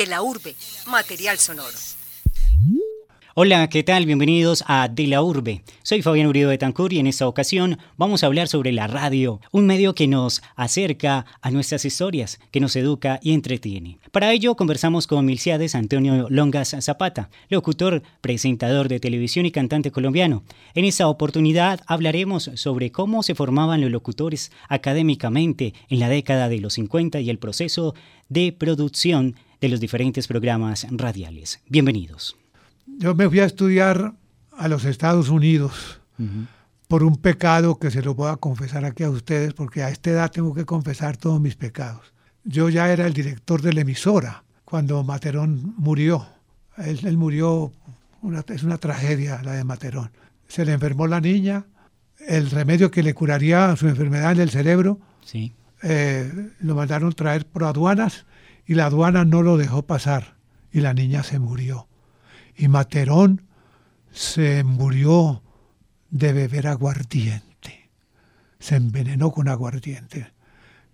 De 0.00 0.06
la 0.06 0.22
urbe, 0.22 0.54
material 0.86 1.36
sonoro. 1.36 1.76
Hola, 3.34 3.68
¿qué 3.68 3.82
tal? 3.82 4.06
Bienvenidos 4.06 4.64
a 4.66 4.88
De 4.88 5.06
la 5.06 5.22
Urbe. 5.22 5.62
Soy 5.82 6.00
Fabián 6.00 6.26
Uribe 6.26 6.56
Tancur 6.56 6.94
y 6.94 7.00
en 7.00 7.06
esta 7.06 7.28
ocasión 7.28 7.76
vamos 7.98 8.22
a 8.22 8.26
hablar 8.26 8.48
sobre 8.48 8.72
la 8.72 8.86
radio, 8.86 9.42
un 9.52 9.66
medio 9.66 9.94
que 9.94 10.08
nos 10.08 10.40
acerca 10.56 11.26
a 11.42 11.50
nuestras 11.50 11.84
historias, 11.84 12.40
que 12.50 12.60
nos 12.60 12.76
educa 12.76 13.20
y 13.22 13.34
entretiene. 13.34 13.98
Para 14.10 14.32
ello 14.32 14.54
conversamos 14.54 15.06
con 15.06 15.26
Milciades 15.26 15.74
Antonio 15.74 16.28
Longas 16.30 16.74
Zapata, 16.80 17.28
locutor, 17.50 18.02
presentador 18.22 18.88
de 18.88 19.00
televisión 19.00 19.44
y 19.44 19.50
cantante 19.50 19.90
colombiano. 19.90 20.44
En 20.74 20.86
esta 20.86 21.08
oportunidad 21.08 21.80
hablaremos 21.86 22.50
sobre 22.54 22.90
cómo 22.90 23.22
se 23.22 23.34
formaban 23.34 23.82
los 23.82 23.90
locutores 23.90 24.50
académicamente 24.70 25.74
en 25.90 25.98
la 25.98 26.08
década 26.08 26.48
de 26.48 26.58
los 26.58 26.72
50 26.72 27.20
y 27.20 27.28
el 27.28 27.38
proceso 27.38 27.94
de 28.30 28.52
producción 28.52 29.36
de 29.60 29.68
los 29.68 29.80
diferentes 29.80 30.26
programas 30.26 30.86
radiales. 30.90 31.60
Bienvenidos 31.68 32.36
yo 33.00 33.14
me 33.14 33.28
fui 33.28 33.40
a 33.40 33.46
estudiar 33.46 34.14
a 34.56 34.68
los 34.68 34.84
Estados 34.84 35.30
Unidos 35.30 36.00
por 36.86 37.02
un 37.02 37.16
pecado 37.16 37.78
que 37.78 37.90
se 37.90 38.02
lo 38.02 38.14
voy 38.14 38.30
a 38.30 38.36
confesar 38.36 38.84
aquí 38.84 39.04
a 39.04 39.10
ustedes, 39.10 39.54
porque 39.54 39.82
a 39.82 39.88
esta 39.88 40.10
edad 40.10 40.30
tengo 40.30 40.54
que 40.54 40.66
confesar 40.66 41.16
todos 41.16 41.40
mis 41.40 41.56
pecados. 41.56 42.12
Yo 42.44 42.68
ya 42.68 42.92
era 42.92 43.06
el 43.06 43.14
director 43.14 43.62
de 43.62 43.72
la 43.72 43.80
emisora 43.80 44.44
cuando 44.66 45.02
Materón 45.02 45.74
murió. 45.78 46.26
Él, 46.76 47.16
murió, 47.16 47.72
es 48.48 48.62
una 48.62 48.76
tragedia 48.76 49.40
la 49.42 49.52
de 49.52 49.64
Materón. 49.64 50.10
Se 50.46 50.66
le 50.66 50.72
enfermó 50.72 51.06
la 51.06 51.22
niña, 51.22 51.64
el 52.28 52.50
remedio 52.50 52.90
que 52.90 53.02
le 53.02 53.14
curaría 53.14 53.74
su 53.76 53.88
enfermedad 53.88 54.32
en 54.32 54.40
el 54.40 54.50
cerebro, 54.50 55.00
sí. 55.24 55.54
Eh, 55.82 56.30
lo 56.60 56.74
mandaron 56.74 57.10
traer 57.14 57.46
por 57.46 57.64
aduanas 57.64 58.26
y 58.70 58.74
la 58.74 58.86
aduana 58.86 59.24
no 59.24 59.42
lo 59.42 59.56
dejó 59.56 59.82
pasar 59.82 60.36
y 60.70 60.78
la 60.78 60.94
niña 60.94 61.24
se 61.24 61.40
murió 61.40 61.88
y 62.56 62.68
Materón 62.68 63.42
se 64.12 64.62
murió 64.62 65.42
de 66.08 66.32
beber 66.32 66.68
aguardiente. 66.68 67.90
Se 68.60 68.76
envenenó 68.76 69.32
con 69.32 69.48
aguardiente. 69.48 70.32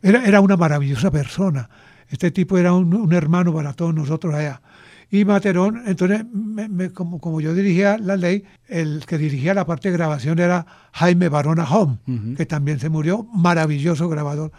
Era, 0.00 0.24
era 0.24 0.40
una 0.40 0.56
maravillosa 0.56 1.10
persona. 1.10 1.68
Este 2.08 2.30
tipo 2.30 2.56
era 2.56 2.72
un, 2.72 3.12
hermano 3.12 3.52
para 3.52 3.74
todos 3.74 3.94
nosotros 3.94 4.34
allá. 4.34 4.62
Y 5.10 5.26
Materón, 5.26 5.82
entonces, 5.84 6.24
como, 6.94 7.20
como, 7.20 7.42
yo 7.42 7.52
dirigía 7.52 7.98
la 7.98 8.16
ley, 8.16 8.44
el 8.68 9.04
que 9.04 9.18
dirigía 9.18 9.52
la 9.52 9.66
parte 9.66 9.90
de 9.90 9.98
grabación 9.98 10.38
era 10.38 10.64
Jaime 10.92 11.28
Barona 11.28 11.64
Home, 11.64 11.98
que 12.38 12.46
también 12.46 12.80
se 12.80 12.88
murió, 12.88 13.24
maravilloso 13.34 14.08
grabador. 14.08 14.50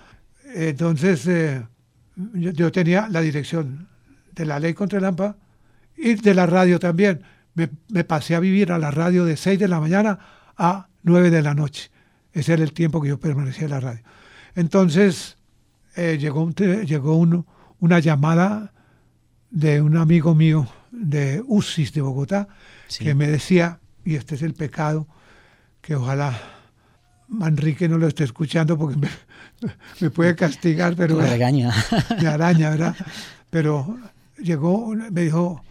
Entonces, 0.54 1.26
eh, 1.26 1.64
yo, 2.34 2.52
yo, 2.52 2.72
tenía 2.72 3.08
la 3.10 3.22
dirección 3.22 3.88
de 4.34 4.46
la 4.46 4.60
ley 4.60 4.73
contra 4.73 5.00
el 5.00 5.06
AMPA, 5.06 5.38
y 5.98 6.14
de 6.16 6.34
la 6.34 6.46
radio 6.46 6.80
también. 6.80 7.23
Me, 7.56 8.04
pasé 8.04 8.36
a 8.36 8.40
vivir 8.40 8.72
a 8.72 8.78
la 8.78 8.92
radio 8.92 9.26
de 9.26 9.36
6 9.36 9.58
de 9.60 9.68
la 9.68 9.80
mañana 9.80 10.20
a 10.56 10.88
9 11.02 11.32
de 11.32 11.42
la 11.42 11.56
noche. 11.56 11.90
Ese 12.32 12.54
era 12.54 12.64
el 12.64 12.72
tiempo 12.72 13.02
que 13.02 13.10
yo 13.10 13.20
permanecía 13.20 13.66
en 13.66 13.72
la 13.72 13.80
radio. 13.80 14.02
Entonces 14.54 15.38
eh, 15.95 16.20
llegó, 16.20 16.48
llegó 16.52 17.18
una 17.80 18.00
llamada 18.00 18.73
de 19.50 19.82
un 19.82 19.98
amigo 19.98 20.36
mío 20.36 20.68
de 20.92 21.44
UCIS 21.48 21.94
de 21.94 22.02
Bogotá 22.02 22.48
que 23.00 23.16
me 23.16 23.28
decía, 23.28 23.80
y 24.06 24.16
este 24.16 24.36
es 24.36 24.44
el 24.44 24.54
pecado, 24.54 25.08
que 25.82 25.95
ojalá 25.95 26.40
Manrique 27.28 27.90
no 27.90 27.98
lo 27.98 28.08
esté 28.08 28.23
escuchando 28.23 28.78
porque 28.78 28.98
me, 28.98 29.10
puede 30.14 30.36
castigar, 30.36 30.96
pero... 30.96 31.16
Me 31.16 31.28
regaña. 31.28 31.74
Me 32.22 32.28
araña, 32.28 32.70
¿verdad? 32.70 32.96
Pero 33.50 33.98
llegó, 34.38 34.94
me 34.96 35.22
dijo, 35.22 35.64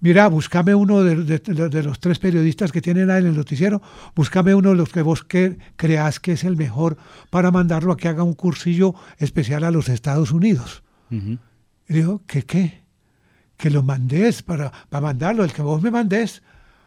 mira, 0.00 0.28
búscame 0.28 0.74
uno 0.74 1.02
de, 1.02 1.82
los 1.82 2.00
tres 2.00 2.18
periodistas 2.18 2.72
que 2.72 2.80
tienen 2.80 3.10
ahí 3.10 3.22
en 3.22 3.28
el 3.28 3.36
noticiero, 3.36 3.82
búscame 4.14 4.54
uno 4.54 4.70
de 4.70 4.76
los 4.76 4.90
que 4.90 5.02
vos 5.02 5.24
creas 5.76 6.20
que 6.20 6.32
es 6.32 6.44
el 6.44 6.56
mejor 6.56 6.96
para 7.30 7.50
mandarlo 7.50 7.92
a 7.92 7.96
que 7.96 8.08
haga 8.08 8.22
un 8.22 8.34
cursillo 8.34 8.94
especial 9.18 9.64
a 9.64 9.70
los 9.70 9.88
Estados 9.88 10.32
Unidos. 10.32 10.82
Y 11.10 11.38
dijo, 11.88 12.22
¿qué 12.26 12.42
qué? 12.42 12.82
Que 13.56 13.70
lo 13.70 13.82
mandés 13.82 14.42
para, 14.42 14.72
para 14.88 15.00
mandarlo, 15.00 15.44
el 15.44 15.52
que 15.52 15.62
vos 15.62 15.80
me 15.80 15.90
mandés, 15.90 16.42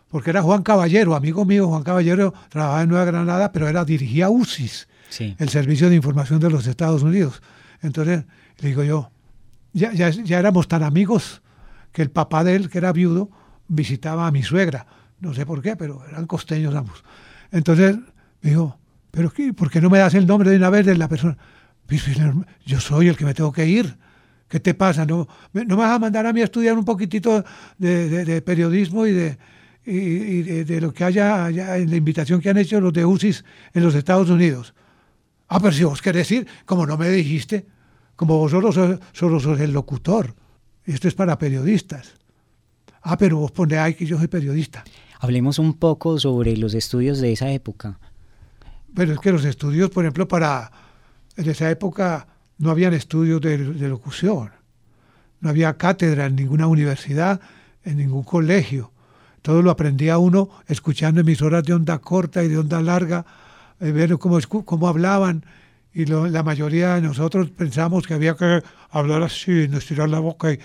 porque 0.09 0.29
era 0.29 0.41
Juan 0.41 0.63
Caballero, 0.63 1.15
amigo 1.15 1.45
mío, 1.45 1.67
Juan 1.67 1.83
Caballero 1.83 2.33
trabajaba 2.49 2.83
en 2.83 2.89
Nueva 2.89 3.05
Granada, 3.05 3.51
pero 3.51 3.67
era 3.67 3.85
dirigía 3.85 4.29
UCIS, 4.29 4.87
el 5.19 5.49
Servicio 5.49 5.89
de 5.89 5.95
Información 5.95 6.39
de 6.39 6.49
los 6.49 6.67
Estados 6.67 7.03
Unidos. 7.03 7.41
Entonces, 7.81 8.25
le 8.59 8.69
digo 8.69 8.83
yo, 8.83 9.11
ya, 9.73 9.91
ya, 9.91 10.39
éramos 10.39 10.67
tan 10.67 10.83
amigos 10.83 11.41
que 11.91 12.01
el 12.01 12.09
papá 12.09 12.43
de 12.43 12.55
él, 12.55 12.69
que 12.69 12.79
era 12.79 12.91
viudo, 12.91 13.29
visitaba 13.67 14.27
a 14.27 14.31
mi 14.31 14.43
suegra. 14.43 14.87
No 15.19 15.33
sé 15.33 15.45
por 15.45 15.61
qué, 15.61 15.75
pero 15.75 16.03
eran 16.07 16.25
costeños 16.25 16.73
ambos. 16.75 17.03
Entonces 17.51 17.97
me 18.41 18.49
dijo, 18.51 18.77
¿pero? 19.11 19.31
¿por 19.55 19.69
qué 19.69 19.81
no 19.81 19.89
me 19.89 19.99
das 19.99 20.13
el 20.13 20.27
nombre 20.27 20.49
de 20.49 20.57
una 20.57 20.69
vez 20.69 20.85
de 20.85 20.97
la 20.97 21.07
persona? 21.07 21.37
Yo 22.65 22.79
soy 22.79 23.07
el 23.07 23.17
que 23.17 23.25
me 23.25 23.33
tengo 23.33 23.51
que 23.51 23.65
ir. 23.65 23.97
¿Qué 24.47 24.59
te 24.59 24.73
pasa? 24.73 25.05
¿No, 25.05 25.27
me 25.51 25.65
vas 25.65 25.91
a 25.91 25.99
mandar 25.99 26.25
a 26.25 26.33
mí 26.33 26.41
a 26.41 26.45
estudiar 26.45 26.77
un 26.77 26.85
poquitito 26.85 27.43
de, 27.77 28.41
periodismo 28.45 29.05
y, 29.05 29.11
de, 29.83 30.81
lo 30.81 30.93
que 30.93 31.03
haya, 31.03 31.49
en 31.49 31.89
la 31.89 31.95
invitación 31.95 32.39
que 32.39 32.49
han 32.49 32.57
hecho 32.57 32.79
los 32.79 32.93
de 32.93 33.05
UCIS 33.05 33.43
en 33.73 33.83
los 33.83 33.95
Estados 33.95 34.29
Unidos? 34.29 34.73
Ah, 35.47 35.59
pero 35.59 35.71
si 35.71 35.83
vos 35.83 36.01
querés 36.01 36.29
ir, 36.31 36.47
como 36.65 36.85
no 36.85 36.97
me 36.97 37.09
dijiste, 37.09 37.65
como 38.15 38.37
vos 38.37 38.51
solo 38.51 38.71
solo 38.71 39.39
sos 39.39 39.59
el 39.59 39.71
locutor. 39.71 40.35
Esto 40.83 41.07
es 41.07 41.13
para 41.13 41.37
periodistas. 41.37 42.13
Ah, 43.01 43.17
pero 43.17 43.37
vos 43.37 43.51
ponés 43.51 43.79
ahí 43.79 43.93
que 43.93 44.05
yo 44.05 44.17
soy 44.17 44.27
periodista. 44.27 44.83
Hablemos 45.19 45.59
un 45.59 45.73
poco 45.73 46.19
sobre 46.19 46.57
los 46.57 46.73
estudios 46.73 47.19
de 47.19 47.31
esa 47.33 47.49
época. 47.51 47.99
Pero 48.93 49.13
es 49.13 49.19
que 49.19 49.31
los 49.31 49.45
estudios, 49.45 49.89
por 49.89 50.03
ejemplo, 50.03 50.27
para 50.27 50.71
en 51.35 51.49
esa 51.49 51.69
época 51.69 52.27
no 52.57 52.71
habían 52.71 52.93
estudios 52.93 53.39
de, 53.41 53.57
locución, 53.87 54.51
no 55.39 55.49
había 55.49 55.77
cátedra 55.77 56.25
en 56.25 56.35
ninguna 56.35 56.67
universidad, 56.67 57.39
en 57.83 57.97
ningún 57.97 58.23
colegio. 58.23 58.91
Todo 59.41 59.61
lo 59.61 59.71
aprendía 59.71 60.17
uno 60.17 60.49
escuchando 60.67 61.21
emisoras 61.21 61.63
de 61.63 61.73
onda 61.73 61.99
corta 61.99 62.43
y 62.43 62.47
de 62.47 62.57
onda 62.57 62.81
larga, 62.81 63.25
ver 63.79 64.17
cómo, 64.17 64.39
cómo 64.65 64.87
hablaban 64.87 65.43
y 65.97 66.05
la 66.05 66.43
mayoría 66.43 66.93
de 66.93 67.01
nosotros 67.01 67.49
pensamos 67.49 68.05
que 68.05 68.13
había 68.13 68.35
que 68.35 68.61
hablar 68.91 69.23
así, 69.23 69.67
no 69.67 69.79
estirar 69.79 70.07
la 70.09 70.19
boca, 70.19 70.53
y, 70.53 70.59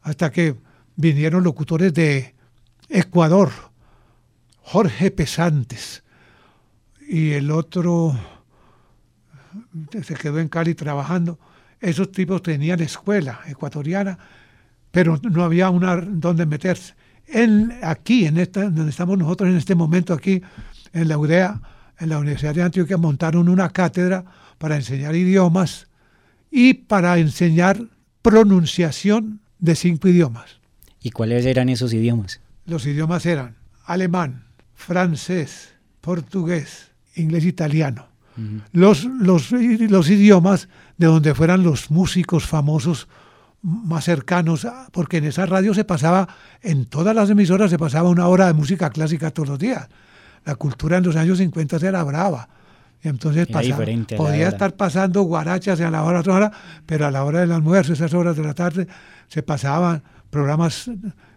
hasta 0.00 0.32
que 0.32 0.56
vinieron 0.96 1.44
locutores 1.44 1.92
de 1.92 2.34
Ecuador, 2.88 3.50
Jorge 4.62 5.10
Pesantes, 5.10 6.04
y 7.06 7.32
el 7.32 7.50
otro 7.50 8.18
se 10.02 10.14
quedó 10.14 10.40
en 10.40 10.48
Cali 10.48 10.74
trabajando. 10.74 11.38
Esos 11.78 12.10
tipos 12.10 12.42
tenían 12.42 12.80
escuela 12.80 13.40
ecuatoriana, 13.46 14.18
pero 14.90 15.20
no 15.22 15.44
había 15.44 15.68
una 15.68 15.96
donde 15.96 16.46
meterse. 16.46 16.94
En, 17.26 17.78
aquí, 17.82 18.24
en 18.24 18.38
esta, 18.38 18.62
donde 18.62 18.88
estamos 18.88 19.18
nosotros 19.18 19.50
en 19.50 19.56
este 19.56 19.74
momento, 19.74 20.14
aquí 20.14 20.40
en 20.94 21.08
la 21.08 21.18
UDEA, 21.18 21.60
en 21.98 22.08
la 22.08 22.18
Universidad 22.18 22.54
de 22.54 22.62
Antioquia 22.62 22.96
montaron 22.96 23.48
una 23.48 23.70
cátedra 23.70 24.24
para 24.58 24.76
enseñar 24.76 25.14
idiomas 25.14 25.88
y 26.50 26.74
para 26.74 27.18
enseñar 27.18 27.80
pronunciación 28.22 29.40
de 29.58 29.74
cinco 29.76 30.08
idiomas. 30.08 30.60
¿Y 31.02 31.10
cuáles 31.10 31.44
eran 31.44 31.68
esos 31.68 31.92
idiomas? 31.92 32.40
Los 32.66 32.86
idiomas 32.86 33.26
eran 33.26 33.56
alemán, 33.84 34.44
francés, 34.74 35.74
portugués, 36.00 36.92
inglés, 37.14 37.44
italiano. 37.44 38.08
los, 38.72 39.04
los, 39.04 39.52
los, 39.52 40.10
idiomas 40.10 40.68
de 40.96 41.06
donde 41.06 41.34
fueran 41.34 41.62
los 41.62 41.90
músicos 41.90 42.46
famosos 42.46 43.06
más 43.62 44.04
cercanos, 44.04 44.66
porque 44.90 45.18
en 45.18 45.24
esa 45.24 45.46
radio 45.46 45.72
se 45.72 45.84
pasaba, 45.84 46.28
en 46.60 46.86
todas 46.86 47.14
las 47.14 47.30
emisoras 47.30 47.70
se 47.70 47.78
pasaba 47.78 48.08
una 48.08 48.26
hora 48.26 48.46
de 48.46 48.52
música 48.52 48.90
clásica 48.90 49.30
todos 49.30 49.50
los 49.50 49.58
días 49.58 49.88
la 50.44 50.54
cultura 50.56 50.98
en 50.98 51.04
los 51.04 51.16
años 51.16 51.38
50 51.38 51.76
era 51.76 52.02
brava. 52.02 52.48
Y 53.02 53.08
entonces 53.08 53.46
podía 54.16 54.48
estar 54.48 54.74
pasando 54.76 55.22
guarachas 55.22 55.80
a 55.80 55.90
la 55.90 56.02
hora, 56.04 56.20
otra 56.20 56.34
hora, 56.34 56.52
pero 56.86 57.06
a 57.06 57.10
la 57.10 57.24
hora 57.24 57.40
del 57.40 57.52
almuerzo, 57.52 57.92
esas 57.92 58.14
horas 58.14 58.36
de 58.36 58.42
la 58.42 58.54
tarde, 58.54 58.86
se 59.28 59.42
pasaban 59.42 60.02
programas 60.30 60.90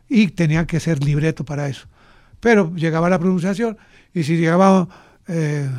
y 0.08 0.30
tenían 0.30 0.66
que 0.66 0.80
ser 0.80 1.04
libreto 1.04 1.44
para 1.44 1.68
eso. 1.68 1.88
Pero 2.40 2.74
llegaba 2.76 3.10
la 3.10 3.20
pronunciación 3.20 3.78
y 4.14 4.24
si 4.24 4.38
llegaba... 4.38 4.88
Eh, 5.28 5.70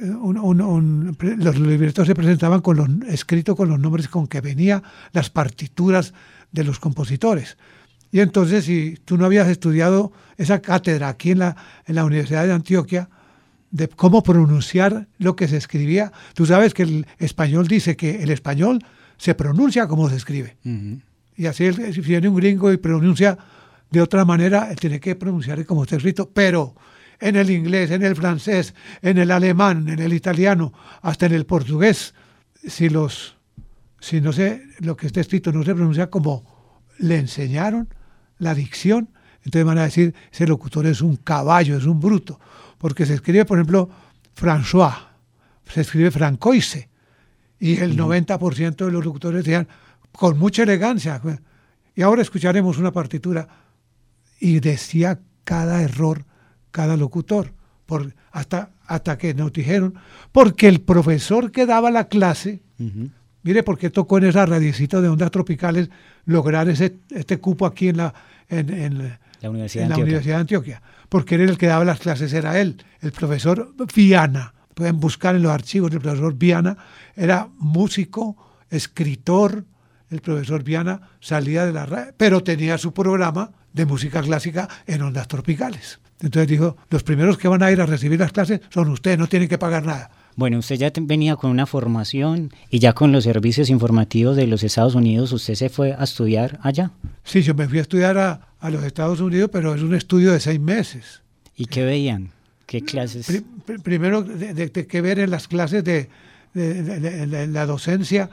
los 0.00 1.58
libretos 1.58 2.06
se 2.06 2.14
presentaban 2.14 2.60
con 2.60 2.76
los 2.76 2.88
escritos 3.08 3.56
con 3.56 3.68
los 3.68 3.80
nombres 3.80 4.06
con 4.06 4.28
que 4.28 4.40
venían 4.40 4.82
las 5.12 5.28
partituras 5.28 6.14
de 6.52 6.64
los 6.64 6.78
compositores. 6.78 7.56
Y 8.10 8.20
entonces, 8.20 8.64
si 8.64 8.96
tú 9.04 9.18
no 9.18 9.26
habías 9.26 9.48
estudiado 9.48 10.12
esa 10.36 10.60
cátedra 10.60 11.08
aquí 11.08 11.32
en 11.32 11.40
la, 11.40 11.56
en 11.86 11.94
la 11.94 12.04
Universidad 12.04 12.46
de 12.46 12.52
Antioquia, 12.52 13.08
de 13.70 13.88
cómo 13.88 14.22
pronunciar 14.22 15.08
lo 15.18 15.36
que 15.36 15.48
se 15.48 15.56
escribía, 15.56 16.12
tú 16.34 16.46
sabes 16.46 16.72
que 16.72 16.84
el 16.84 17.06
español 17.18 17.68
dice 17.68 17.96
que 17.96 18.22
el 18.22 18.30
español 18.30 18.82
se 19.18 19.34
pronuncia 19.34 19.86
como 19.86 20.08
se 20.08 20.16
escribe. 20.16 20.56
Y 21.36 21.46
así 21.46 21.72
si 21.72 22.00
viene 22.00 22.28
un 22.28 22.36
gringo 22.36 22.72
y 22.72 22.78
pronuncia 22.78 23.36
de 23.90 24.00
otra 24.00 24.24
manera, 24.24 24.70
él 24.70 24.76
tiene 24.76 25.00
que 25.00 25.16
pronunciar 25.16 25.64
como 25.66 25.82
está 25.82 25.96
escrito, 25.96 26.30
pero 26.30 26.74
en 27.20 27.36
el 27.36 27.50
inglés, 27.50 27.90
en 27.90 28.02
el 28.02 28.16
francés, 28.16 28.74
en 29.02 29.18
el 29.18 29.30
alemán, 29.30 29.88
en 29.88 29.98
el 29.98 30.12
italiano, 30.12 30.72
hasta 31.02 31.26
en 31.26 31.32
el 31.32 31.46
portugués, 31.46 32.14
si 32.66 32.88
los 32.88 33.36
si 34.00 34.20
no 34.20 34.32
sé 34.32 34.62
lo 34.78 34.96
que 34.96 35.08
está 35.08 35.20
escrito 35.20 35.50
no 35.50 35.64
se 35.64 35.74
pronuncia 35.74 36.08
como 36.08 36.84
le 36.98 37.16
enseñaron 37.16 37.88
la 38.38 38.54
dicción, 38.54 39.10
entonces 39.44 39.64
van 39.64 39.78
a 39.78 39.84
decir 39.84 40.14
ese 40.32 40.46
locutor 40.46 40.86
es 40.86 41.00
un 41.00 41.16
caballo, 41.16 41.76
es 41.76 41.84
un 41.84 42.00
bruto, 42.00 42.38
porque 42.78 43.06
se 43.06 43.14
escribe, 43.14 43.44
por 43.44 43.58
ejemplo, 43.58 43.88
François, 44.34 44.94
se 45.66 45.82
escribe 45.82 46.10
Francoise, 46.10 46.88
y 47.60 47.78
el 47.78 47.96
90% 47.96 48.76
de 48.76 48.92
los 48.92 49.04
locutores 49.04 49.44
decían 49.44 49.66
con 50.12 50.38
mucha 50.38 50.62
elegancia. 50.62 51.20
Y 51.94 52.02
ahora 52.02 52.22
escucharemos 52.22 52.78
una 52.78 52.92
partitura 52.92 53.48
y 54.38 54.60
decía 54.60 55.18
cada 55.44 55.82
error 55.82 56.24
cada 56.70 56.96
locutor, 56.96 57.52
por, 57.86 58.14
hasta, 58.30 58.70
hasta 58.86 59.18
que 59.18 59.34
nos 59.34 59.52
dijeron, 59.52 59.94
porque 60.32 60.68
el 60.68 60.80
profesor 60.80 61.50
que 61.50 61.66
daba 61.66 61.90
la 61.90 62.08
clase, 62.08 62.60
mire 63.48 63.62
por 63.62 63.78
qué 63.78 63.88
tocó 63.88 64.18
en 64.18 64.24
esa 64.24 64.44
radiecita 64.44 65.00
de 65.00 65.08
ondas 65.08 65.30
tropicales 65.30 65.88
lograr 66.26 66.68
ese, 66.68 66.96
este 67.08 67.38
cupo 67.38 67.64
aquí 67.64 67.88
en 67.88 67.96
la, 67.96 68.12
en, 68.50 68.98
la, 69.40 69.48
Universidad, 69.48 69.84
en 69.84 69.90
la 69.90 69.96
Universidad 69.96 70.34
de 70.34 70.40
Antioquia, 70.42 70.82
porque 71.08 71.36
era 71.36 71.44
el 71.44 71.56
que 71.56 71.66
daba 71.66 71.82
las 71.86 71.98
clases, 71.98 72.30
era 72.34 72.60
él, 72.60 72.84
el 73.00 73.10
profesor 73.12 73.74
Viana. 73.94 74.52
Pueden 74.74 75.00
buscar 75.00 75.34
en 75.34 75.42
los 75.42 75.50
archivos 75.50 75.90
del 75.90 76.00
profesor 76.00 76.34
Viana, 76.34 76.76
era 77.16 77.48
músico, 77.56 78.36
escritor, 78.68 79.64
el 80.10 80.20
profesor 80.20 80.62
Viana 80.62 81.00
salía 81.18 81.64
de 81.64 81.72
la 81.72 81.86
radio, 81.86 82.12
pero 82.18 82.42
tenía 82.42 82.76
su 82.76 82.92
programa 82.92 83.50
de 83.72 83.86
música 83.86 84.20
clásica 84.20 84.68
en 84.86 85.00
ondas 85.00 85.26
tropicales. 85.26 86.00
Entonces 86.20 86.48
dijo, 86.48 86.76
los 86.90 87.02
primeros 87.02 87.38
que 87.38 87.48
van 87.48 87.62
a 87.62 87.70
ir 87.70 87.80
a 87.80 87.86
recibir 87.86 88.20
las 88.20 88.32
clases 88.32 88.60
son 88.68 88.90
ustedes, 88.90 89.18
no 89.18 89.26
tienen 89.26 89.48
que 89.48 89.56
pagar 89.56 89.86
nada. 89.86 90.10
Bueno, 90.38 90.60
usted 90.60 90.76
ya 90.76 90.92
venía 91.00 91.34
con 91.34 91.50
una 91.50 91.66
formación 91.66 92.52
y 92.70 92.78
ya 92.78 92.92
con 92.92 93.10
los 93.10 93.24
servicios 93.24 93.70
informativos 93.70 94.36
de 94.36 94.46
los 94.46 94.62
Estados 94.62 94.94
Unidos, 94.94 95.32
¿usted 95.32 95.56
se 95.56 95.68
fue 95.68 95.94
a 95.94 96.04
estudiar 96.04 96.60
allá? 96.62 96.92
Sí, 97.24 97.42
yo 97.42 97.56
me 97.56 97.68
fui 97.68 97.78
a 97.78 97.82
estudiar 97.82 98.16
a, 98.18 98.70
los 98.70 98.84
Estados 98.84 99.18
Unidos, 99.18 99.50
pero 99.52 99.74
es 99.74 99.82
un 99.82 99.96
estudio 99.96 100.30
de 100.30 100.38
seis 100.38 100.60
meses. 100.60 101.22
¿Y 101.56 101.64
qué 101.64 101.84
veían? 101.84 102.30
¿Qué 102.66 102.82
clases? 102.82 103.42
primero, 103.82 104.22
de, 104.22 104.70
qué 104.70 105.00
ver 105.00 105.18
en 105.18 105.32
las 105.32 105.48
clases 105.48 105.82
de, 105.82 106.08
la 106.54 107.66
docencia, 107.66 108.30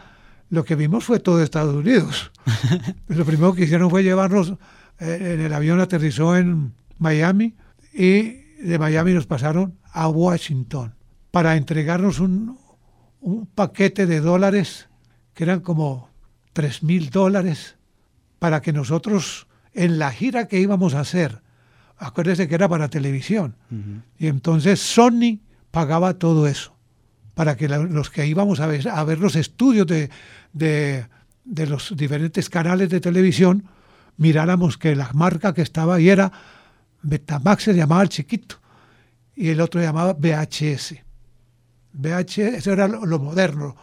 lo 0.51 0.63
que 0.63 0.75
vimos 0.75 1.05
fue 1.05 1.19
todo 1.19 1.41
Estados 1.41 1.73
Unidos. 1.73 2.31
lo 3.07 3.25
primero 3.25 3.55
que 3.55 3.63
hicieron 3.63 3.89
fue 3.89 4.03
llevarnos, 4.03 4.53
eh, 4.99 5.33
en 5.33 5.41
el 5.41 5.51
avión 5.51 5.79
aterrizó 5.79 6.37
en 6.37 6.71
Miami, 6.99 7.55
y 7.91 8.21
de 8.61 8.77
Miami 8.77 9.13
nos 9.13 9.25
pasaron 9.25 9.79
a 9.91 10.07
Washington 10.07 10.93
para 11.35 11.57
entregarnos 11.57 12.21
un, 12.21 12.57
paquete 13.55 14.05
de 14.05 14.21
dólares 14.21 14.87
que 15.33 15.43
eran 15.43 15.59
como 15.59 16.07
tres 16.53 16.81
mil 16.81 17.09
dólares 17.09 17.75
para 18.39 18.61
que 18.61 18.71
nosotros 18.71 19.45
en 19.73 19.99
la 19.99 20.11
gira 20.11 20.47
que 20.47 20.61
íbamos 20.61 20.93
a 20.93 21.01
hacer, 21.01 21.41
acuérdese 21.97 22.47
que 22.47 22.55
era 22.55 22.69
para 22.69 22.87
televisión, 22.87 23.57
y 24.17 24.27
entonces 24.27 24.79
Sony 24.79 25.41
pagaba 25.71 26.13
todo 26.13 26.47
eso 26.47 26.73
para 27.33 27.57
que 27.57 27.67
los 27.67 28.09
que 28.09 28.25
íbamos 28.25 28.61
a 28.61 28.67
ver, 28.67 28.87
a 28.87 29.03
ver 29.03 29.19
los 29.19 29.35
estudios 29.35 29.85
de, 29.87 30.09
de, 30.53 31.05
de, 31.43 31.67
los 31.67 31.97
diferentes 31.97 32.49
canales 32.49 32.89
de 32.89 33.01
televisión, 33.01 33.65
miráramos 34.15 34.77
que 34.77 34.95
la 34.95 35.11
marca 35.11 35.53
que 35.53 35.63
estaba 35.63 35.95
ahí 35.95 36.07
era 36.07 36.31
Betamax 37.01 37.63
se 37.63 37.73
llamaba 37.73 38.03
el 38.03 38.09
chiquito 38.09 38.55
y 39.35 39.49
el 39.49 39.59
otro 39.59 39.81
llamaba 39.81 40.13
VHS. 40.13 41.04
VHS, 41.95 42.37
eso 42.57 42.73
era 42.73 42.87
lo, 42.87 43.19
moderno. 43.19 43.75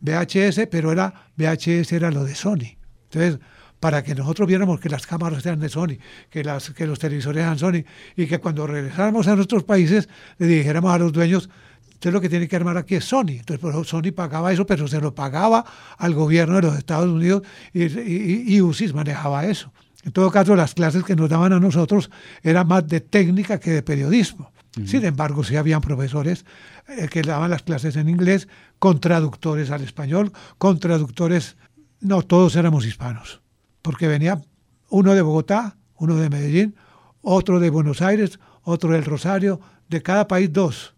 VHS, 0.00 0.66
pero 0.70 0.92
era 0.92 1.30
VHS 1.36 1.92
era 1.92 2.10
lo 2.10 2.24
de 2.24 2.34
Sony. 2.34 2.76
Entonces, 3.10 3.38
para 3.80 4.02
que 4.02 4.14
nosotros 4.14 4.48
viéramos 4.48 4.80
que 4.80 4.88
las 4.88 5.06
cámaras 5.06 5.44
eran 5.46 5.60
de 5.60 5.68
Sony, 5.68 5.98
que, 6.30 6.44
las, 6.44 6.70
que 6.70 6.86
los 6.86 6.98
televisores 6.98 7.42
eran 7.42 7.58
Sony, 7.58 7.84
y 8.16 8.26
que 8.26 8.38
cuando 8.38 8.66
regresáramos 8.66 9.28
a 9.28 9.36
nuestros 9.36 9.64
países 9.64 10.08
le 10.38 10.46
dijéramos 10.46 10.92
a 10.92 10.98
los 10.98 11.12
dueños, 11.12 11.48
usted 11.92 12.12
lo 12.12 12.20
que 12.20 12.28
tiene 12.28 12.48
que 12.48 12.56
armar 12.56 12.76
aquí 12.76 12.96
es 12.96 13.04
Sony. 13.04 13.38
Entonces, 13.38 13.58
por 13.58 13.86
Sony 13.86 14.12
pagaba 14.14 14.52
eso, 14.52 14.66
pero 14.66 14.88
se 14.88 15.00
lo 15.00 15.14
pagaba 15.14 15.64
al 15.98 16.14
gobierno 16.14 16.56
de 16.56 16.62
los 16.62 16.78
Estados 16.78 17.08
Unidos 17.08 17.42
y, 17.72 17.84
y, 17.84 18.56
y 18.56 18.60
UCIS 18.60 18.94
manejaba 18.94 19.46
eso. 19.46 19.72
En 20.04 20.12
todo 20.12 20.30
caso, 20.30 20.54
las 20.54 20.74
clases 20.74 21.02
que 21.02 21.16
nos 21.16 21.30
daban 21.30 21.52
a 21.54 21.60
nosotros 21.60 22.10
eran 22.42 22.68
más 22.68 22.86
de 22.86 23.00
técnica 23.00 23.58
que 23.58 23.70
de 23.70 23.82
periodismo. 23.82 24.52
Sin 24.86 25.04
embargo, 25.04 25.44
sí 25.44 25.56
habían 25.56 25.80
profesores 25.80 26.44
eh, 26.88 27.08
que 27.08 27.22
daban 27.22 27.50
las 27.50 27.62
clases 27.62 27.96
en 27.96 28.08
inglés 28.08 28.48
con 28.78 28.98
traductores 28.98 29.70
al 29.70 29.82
español, 29.82 30.32
con 30.58 30.80
traductores, 30.80 31.56
no 32.00 32.22
todos 32.22 32.56
éramos 32.56 32.84
hispanos, 32.84 33.40
porque 33.82 34.08
venía 34.08 34.42
uno 34.90 35.14
de 35.14 35.22
Bogotá, 35.22 35.76
uno 35.96 36.16
de 36.16 36.28
Medellín, 36.28 36.74
otro 37.22 37.60
de 37.60 37.70
Buenos 37.70 38.02
Aires, 38.02 38.40
otro 38.62 38.92
del 38.92 39.04
Rosario, 39.04 39.60
de 39.88 40.02
cada 40.02 40.26
país 40.26 40.52
dos, 40.52 40.94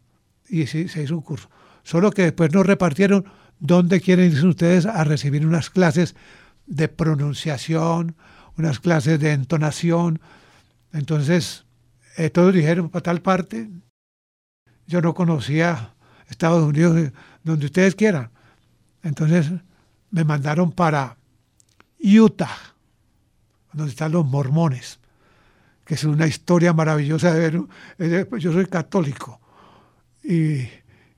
y 0.49 0.67
sí, 0.67 0.89
se 0.89 1.03
hizo 1.03 1.15
un 1.15 1.23
curso. 1.23 1.51
Solo 1.83 2.11
que 2.11 2.23
después 2.23 2.53
nos 2.53 2.65
repartieron 2.67 3.27
dónde 3.59 4.01
quieren 4.01 4.33
ir 4.33 4.47
ustedes 4.47 4.87
a 4.87 5.05
recibir 5.05 5.47
unas 5.47 5.71
clases 5.71 6.15
de 6.67 6.89
pronunciación, 6.89 8.17
unas 8.57 8.81
clases 8.81 9.21
de 9.21 9.33
entonación. 9.33 10.21
Entonces, 10.93 11.66
todos 12.33 12.55
dijeron 12.55 12.89
para 12.89 13.03
tal 13.03 13.23
parte. 13.23 13.69
Yo 14.87 15.01
no 15.01 15.15
conocía 15.15 15.95
Estados 16.29 16.65
Unidos, 16.65 17.13
donde 17.43 17.67
ustedes 17.67 17.95
quieran. 17.95 18.31
Entonces 19.03 19.51
me 20.11 20.25
mandaron 20.25 20.73
para 20.73 21.17
Utah, 21.99 22.57
donde 23.73 23.91
están 23.91 24.13
los 24.13 24.25
mormones, 24.25 24.99
que 25.85 25.95
es 25.95 26.05
una 26.05 26.27
historia 26.27 26.73
maravillosa 26.73 27.35
de 27.35 27.67
ver. 27.97 28.27
Pues 28.29 28.43
yo 28.43 28.53
soy 28.53 28.67
católico 28.67 29.41
y, 30.23 30.69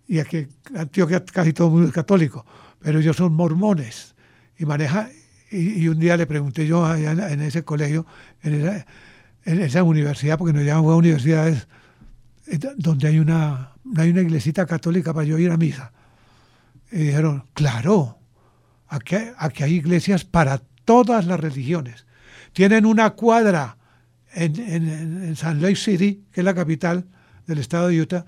y 0.07 0.19
aquí 0.19 0.39
en 0.39 0.77
Antioquia 0.77 1.25
casi 1.25 1.53
todo 1.53 1.69
el 1.69 1.73
mundo 1.75 1.89
es 1.89 1.95
católico, 1.95 2.45
pero 2.81 2.99
ellos 2.99 3.17
son 3.17 3.33
mormones 3.35 4.15
y 4.59 4.67
manejan 4.67 5.11
y, 5.51 5.89
un 5.89 5.99
día 5.99 6.17
le 6.17 6.27
pregunté 6.27 6.67
yo 6.67 6.85
allá 6.85 7.13
en, 7.33 7.41
ese 7.41 7.65
colegio, 7.65 8.07
en 8.43 8.55
esa, 8.55 8.87
universidad, 9.85 10.39
porque 10.39 10.53
nos 10.53 10.65
llaman 10.65 10.85
universidades 10.85 11.69
eh, 12.47 12.59
donde 12.77 13.09
hay 13.09 13.19
una, 13.19 13.73
hay 13.97 14.11
una 14.11 14.21
iglesita 14.21 14.67
católica 14.67 15.13
para 15.13 15.27
yo 15.27 15.39
ir 15.39 15.51
a 15.51 15.57
misa. 15.57 15.93
Y 16.91 16.99
dijeron, 16.99 17.45
claro, 17.55 18.19
aquí, 18.89 19.17
aquí 19.37 19.63
hay 19.63 19.75
iglesias 19.75 20.25
para 20.25 20.63
todas 20.85 21.27
las 21.27 21.39
religiones. 21.39 22.07
Tienen 22.53 22.87
una 22.87 23.11
cuadra 23.11 23.77
en, 24.33 24.59
en, 24.59 25.23
en 25.25 25.37
San 25.37 25.61
Luis 25.61 25.83
City, 25.83 26.25
que 26.33 26.41
es 26.41 26.45
la 26.45 26.55
capital 26.55 27.07
del 27.47 27.59
estado 27.59 27.89
de 27.89 28.01
Utah, 28.01 28.25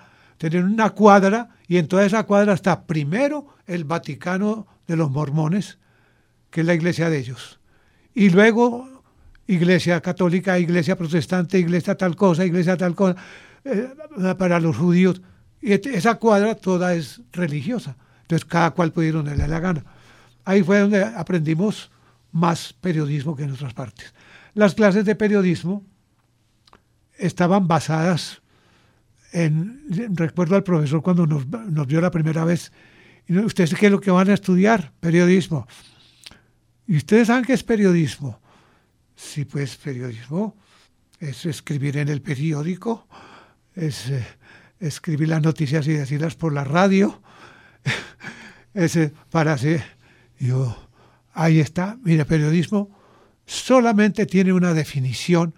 tienen 0.48 0.64
una 0.64 0.90
cuadra 0.90 1.50
y 1.68 1.76
en 1.76 1.86
toda 1.86 2.06
esa 2.06 2.24
cuadra 2.24 2.54
está 2.54 2.86
primero 2.86 3.46
el 3.66 3.84
Vaticano 3.84 4.66
de 4.86 4.96
los 4.96 5.10
mormones, 5.10 5.78
que 6.50 6.62
es 6.62 6.66
la 6.66 6.72
iglesia 6.72 7.10
de 7.10 7.18
ellos. 7.18 7.60
Y 8.14 8.30
luego 8.30 8.88
iglesia 9.50 10.00
católica, 10.00 10.58
iglesia 10.58 10.96
protestante, 10.96 11.58
iglesia 11.58 11.96
tal 11.96 12.14
cosa, 12.14 12.44
iglesia 12.44 12.76
tal 12.76 12.94
cosa, 12.94 13.16
eh, 13.64 13.88
para 14.38 14.60
los 14.60 14.76
judíos. 14.76 15.20
Y 15.60 15.72
esa 15.72 16.14
cuadra 16.14 16.54
toda 16.54 16.94
es 16.94 17.20
religiosa. 17.32 17.96
Entonces 18.22 18.44
cada 18.44 18.70
cual 18.70 18.92
puede 18.92 19.08
ir 19.08 19.14
donde 19.14 19.36
le 19.36 19.48
la 19.48 19.60
gana. 19.60 19.84
Ahí 20.44 20.62
fue 20.62 20.78
donde 20.78 21.02
aprendimos 21.02 21.90
más 22.32 22.72
periodismo 22.72 23.36
que 23.36 23.42
en 23.42 23.50
otras 23.50 23.74
partes. 23.74 24.14
Las 24.54 24.74
clases 24.74 25.04
de 25.04 25.16
periodismo 25.16 25.84
estaban 27.18 27.66
basadas 27.66 28.40
en, 29.32 29.82
recuerdo 30.16 30.56
al 30.56 30.62
profesor 30.62 31.02
cuando 31.02 31.26
nos, 31.26 31.86
vio 31.86 32.00
la 32.00 32.10
primera 32.10 32.44
vez, 32.44 32.72
¿ustedes 33.28 33.74
qué 33.74 33.86
es 33.86 33.92
lo 33.92 34.00
que 34.00 34.10
van 34.10 34.30
a 34.30 34.34
estudiar? 34.34 34.92
Periodismo. 35.00 35.66
¿Y 36.86 36.96
ustedes 36.96 37.28
saben 37.28 37.44
qué 37.44 37.52
es 37.52 37.62
periodismo? 37.62 38.39
Sí, 39.20 39.44
pues 39.44 39.76
periodismo 39.76 40.56
es 41.20 41.44
escribir 41.44 41.98
en 41.98 42.08
el 42.08 42.22
periódico, 42.22 43.06
es 43.76 44.08
eh, 44.08 44.26
escribir 44.80 45.28
las 45.28 45.42
noticias 45.42 45.86
y 45.86 45.92
decirlas 45.92 46.34
por 46.34 46.52
la 46.52 46.64
radio, 46.64 47.20
es 48.74 48.98
para 49.30 49.52
hacer... 49.52 49.84
Yo, 50.38 50.74
ahí 51.34 51.60
está, 51.60 51.98
mira, 52.02 52.24
periodismo 52.24 52.98
solamente 53.44 54.24
tiene 54.24 54.54
una 54.54 54.72
definición 54.72 55.54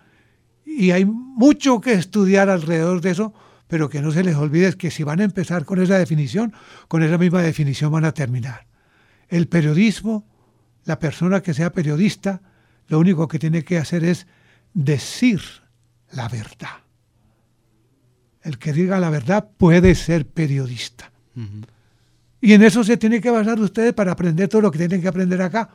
y 0.67 0.91
hay 0.91 1.05
mucho 1.05 1.81
que 1.81 1.93
estudiar 1.93 2.51
alrededor 2.51 3.01
de 3.01 3.11
eso, 3.11 3.33
pero 3.69 3.89
que 3.89 4.03
no 4.03 4.11
se 4.11 4.25
les 4.25 4.35
olvide 4.35 4.77
que 4.77 4.91
si 4.91 5.05
van 5.05 5.21
a 5.21 5.25
empezar 5.25 5.65
con 5.65 5.81
esa 5.81 5.99
definición, 5.99 6.53
con 6.89 7.05
esa 7.05 7.17
misma 7.17 7.43
definición 7.43 7.93
van 7.93 8.05
a 8.05 8.13
terminar. 8.13 8.67
El 9.29 9.47
periodismo 9.47 10.27
la 10.85 10.99
persona 10.99 11.43
que 11.43 11.55
sea 11.55 11.73
periodista 11.73 12.43
lo 12.93 12.99
único 12.99 13.27
que 13.27 13.39
tiene 13.39 13.65
que 13.65 13.79
hacer 13.79 14.05
es 14.05 14.27
decir 14.75 15.41
la 16.11 16.29
verdad. 16.29 16.83
El 18.43 18.59
que 18.59 18.75
diga 18.75 19.01
la 19.01 19.09
verdad 19.09 19.49
puede 19.57 19.95
ser 19.95 20.27
periodista. 20.27 21.11
Y 22.43 22.53
en 22.53 22.63
eso 22.63 22.85
se 22.85 22.99
tiene 22.99 23.23
que 23.23 23.31
basar 23.31 23.59
ustedes 23.61 23.95
para 23.95 24.13
aprender 24.13 24.51
todo 24.51 24.61
lo 24.61 24.71
que 24.71 24.77
tienen 24.77 25.01
que 25.01 25.09
aprender 25.09 25.41
acá. 25.41 25.71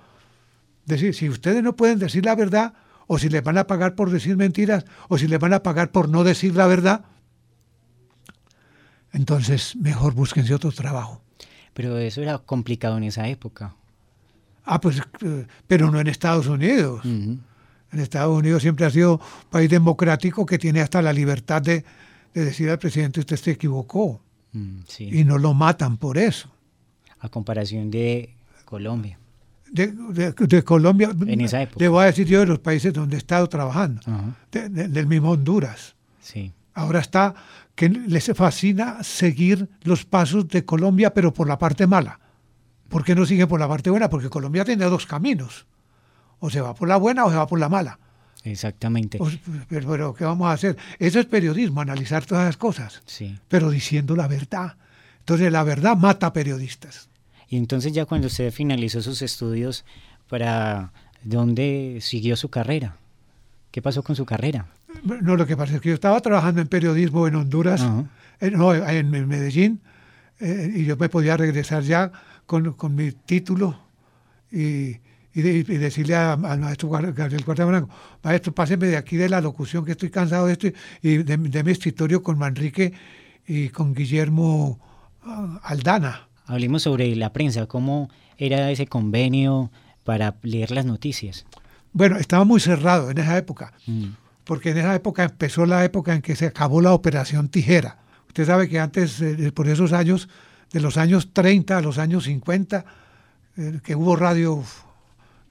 Decir, 0.86 1.16
si 1.16 1.28
ustedes 1.28 1.64
no 1.64 1.76
pueden 1.76 1.98
decir 1.98 2.24
la 2.24 2.36
verdad, 2.36 2.74
o 3.08 3.18
si 3.18 3.30
les 3.30 3.42
van 3.42 3.58
a 3.58 3.66
pagar 3.66 3.96
por 3.96 4.12
decir 4.12 4.38
mentiras, 4.38 4.86
o 5.10 5.18
si 5.18 5.28
les 5.28 5.40
van 5.40 5.54
a 5.54 5.64
pagar 5.64 5.92
por 5.92 6.10
no 6.10 6.24
decir 6.24 6.56
la 6.56 6.68
verdad, 6.68 7.06
entonces 9.12 9.76
mejor 9.76 10.14
búsquense 10.14 10.54
otro 10.54 10.72
trabajo. 10.72 11.24
Pero 11.74 11.98
eso 11.98 12.22
era 12.22 12.38
complicado 12.38 12.96
en 12.98 13.06
esa 13.06 13.28
época. 13.28 13.74
Ah, 14.68 14.82
pues, 14.82 15.02
pero 15.66 15.90
no 15.90 16.00
en 16.00 16.08
Estados 16.08 16.48
Unidos. 16.48 17.04
En 17.06 17.42
Estados 17.92 18.38
Unidos 18.38 18.62
siempre 18.62 18.86
ha 18.86 18.90
sido 18.90 19.14
un 19.14 19.50
país 19.50 19.70
democrático 19.70 20.46
que 20.46 20.60
tiene 20.60 20.82
hasta 20.82 21.02
la 21.02 21.14
libertad 21.14 21.62
de, 21.62 21.86
decir 22.34 22.70
al 22.70 22.78
presidente 22.78 23.22
usted 23.22 23.38
se 23.38 23.52
equivocó. 23.52 24.22
Mm, 24.52 24.80
y 25.00 25.24
no 25.24 25.38
lo 25.38 25.54
matan 25.54 25.96
por 25.98 26.18
eso. 26.18 26.52
A 27.20 27.30
comparación 27.30 27.90
de 27.90 28.36
Colombia. 28.66 29.18
De, 29.72 30.64
Colombia, 30.64 31.12
en 31.26 31.42
esa 31.42 31.62
época. 31.62 31.80
le 31.80 31.88
voy 31.88 32.04
a 32.04 32.06
decir 32.08 32.28
yo 32.28 32.42
de 32.42 32.46
los 32.46 32.60
países 32.60 32.94
donde 32.94 33.16
he 33.16 33.20
estado 33.20 33.48
trabajando, 33.48 34.02
del 34.52 35.08
mismo 35.08 35.32
Honduras. 35.32 35.96
Sí. 36.22 36.54
Ahora 36.74 37.00
está 37.00 37.36
que 37.74 37.90
les 37.90 38.32
fascina 38.34 39.02
seguir 39.04 39.70
los 39.84 40.06
pasos 40.06 40.48
de 40.48 40.66
Colombia, 40.66 41.14
pero 41.14 41.34
por 41.34 41.48
la 41.48 41.58
parte 41.58 41.88
mala. 41.88 42.20
¿Por 42.90 43.04
qué 43.04 43.16
no 43.16 43.26
sigue 43.26 43.48
por 43.48 43.60
la 43.60 43.68
parte 43.68 43.90
buena? 43.90 44.10
Porque 44.10 44.30
Colombia 44.30 44.66
tiene 44.66 44.86
dos 44.86 45.06
caminos. 45.06 45.66
O 46.40 46.50
se 46.50 46.62
va 46.62 46.74
por 46.74 46.88
la 46.88 46.98
buena 46.98 47.26
o 47.26 47.30
se 47.30 47.38
va 47.38 47.48
por 47.48 47.60
la 47.60 47.70
mala. 47.70 48.00
Exactamente. 48.44 49.18
Pues, 49.18 49.40
pero, 49.68 50.14
¿qué 50.14 50.24
vamos 50.24 50.48
a 50.48 50.54
hacer? 50.54 50.78
Eso 51.00 51.20
es 51.20 51.26
periodismo, 51.26 51.82
analizar 51.82 52.26
todas 52.26 52.46
las 52.46 52.58
cosas. 52.58 53.02
Sí. 53.06 53.38
Pero 53.48 53.70
diciendo 53.70 54.16
la 54.16 54.28
verdad. 54.28 54.76
Entonces 55.20 55.52
la 55.52 55.64
verdad 55.64 55.98
mata 55.98 56.32
periodistas. 56.32 57.10
Y 57.50 57.58
entonces 57.58 57.94
ya 57.94 58.06
cuando 58.06 58.28
usted 58.28 58.52
finalizó 58.52 59.02
sus 59.02 59.22
estudios, 59.22 59.86
¿para 60.30 60.92
dónde 61.24 62.00
siguió 62.02 62.36
su 62.36 62.50
carrera? 62.50 62.98
¿Qué 63.72 63.82
pasó 63.82 64.04
con 64.04 64.16
su 64.16 64.26
carrera? 64.26 64.68
No, 65.04 65.36
lo 65.36 65.46
que 65.46 65.58
pasa 65.58 65.76
es 65.76 65.82
que 65.82 65.90
yo 65.90 65.96
estaba 65.96 66.20
trabajando 66.22 66.62
en 66.62 66.68
periodismo 66.68 67.28
en 67.28 67.36
Honduras, 67.36 67.86
en, 68.40 68.54
no, 68.54 68.74
en, 68.74 69.10
Medellín, 69.28 69.82
eh, 70.40 70.72
y 70.76 70.86
yo 70.86 70.98
me 70.98 71.10
podía 71.10 71.38
regresar 71.38 71.84
ya 71.84 72.12
con, 72.48 72.74
con 72.74 72.96
mi 72.96 73.12
título 73.12 73.78
y, 74.52 74.96
y, 75.36 75.42
decirle 75.42 76.16
al 76.16 76.40
maestro 76.60 76.90
Gabriel 76.90 77.44
Blanco, 77.46 77.90
maestro, 78.24 78.56
páseme 78.56 78.88
de 78.88 78.98
aquí 78.98 79.18
de 79.18 79.30
la 79.30 79.40
locución 79.40 79.86
que 79.86 79.92
estoy 79.92 80.10
cansado 80.10 80.48
de 80.48 80.54
esto 80.54 80.68
y 81.04 81.18
de, 81.18 81.38
mi 81.38 81.72
escritorio 81.72 82.24
con 82.24 82.40
Manrique 82.40 82.94
y 83.46 83.70
con 83.70 83.94
Guillermo 83.94 84.80
ah, 85.24 85.60
Aldana. 85.62 86.28
Hablemos 86.48 86.82
sobre 86.84 87.16
la 87.16 87.34
prensa, 87.34 87.68
cómo 87.68 88.10
era 88.38 88.72
ese 88.72 88.88
convenio 88.88 89.70
para 90.04 90.38
leer 90.42 90.72
las 90.72 90.86
noticias. 90.86 91.46
Bueno, 91.92 92.18
estaba 92.18 92.46
muy 92.46 92.60
cerrado 92.60 93.12
en 93.12 93.18
esa 93.18 93.38
época, 93.38 93.74
mm. 93.86 94.06
porque 94.46 94.72
en 94.72 94.78
esa 94.78 94.96
época 94.96 95.26
empezó 95.26 95.66
la 95.66 95.84
época 95.84 96.16
en 96.16 96.22
que 96.22 96.36
se 96.36 96.48
acabó 96.48 96.82
la 96.82 96.94
operación 96.94 97.50
tijera. 97.50 98.00
Usted 98.28 98.46
sabe 98.46 98.70
que 98.70 98.80
antes, 98.80 99.22
eh, 99.22 99.52
por 99.54 99.68
esos 99.68 99.94
años, 99.94 100.30
de 100.72 100.80
los 100.80 100.98
años 100.98 101.34
30 101.34 101.78
a 101.78 101.82
los 101.82 101.98
años 101.98 102.26
50, 102.26 102.86
eh, 103.58 103.80
que 103.84 103.96
hubo 103.96 104.16
radio 104.16 104.64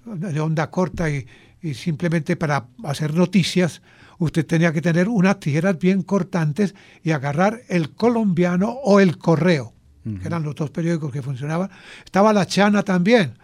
de 0.05 0.41
onda 0.41 0.71
corta 0.71 1.11
y, 1.11 1.27
simplemente 1.75 2.37
para 2.37 2.69
hacer 2.85 3.15
noticias, 3.15 3.83
usted 4.19 4.47
tenía 4.47 4.73
que 4.73 4.81
tener 4.81 5.09
unas 5.09 5.41
tijeras 5.41 5.79
bien 5.79 6.03
cortantes 6.03 6.75
y 7.03 7.11
agarrar 7.11 7.63
el 7.69 7.91
colombiano 7.95 8.69
o 8.85 9.01
el 9.01 9.19
correo, 9.19 9.73
que 10.05 10.29
eran 10.29 10.45
los 10.45 10.55
dos 10.55 10.71
periódicos 10.71 11.11
que 11.11 11.23
funcionaban. 11.23 11.69
Estaba 12.05 12.33
la 12.33 12.47
Chana 12.47 12.85
también. 12.85 13.37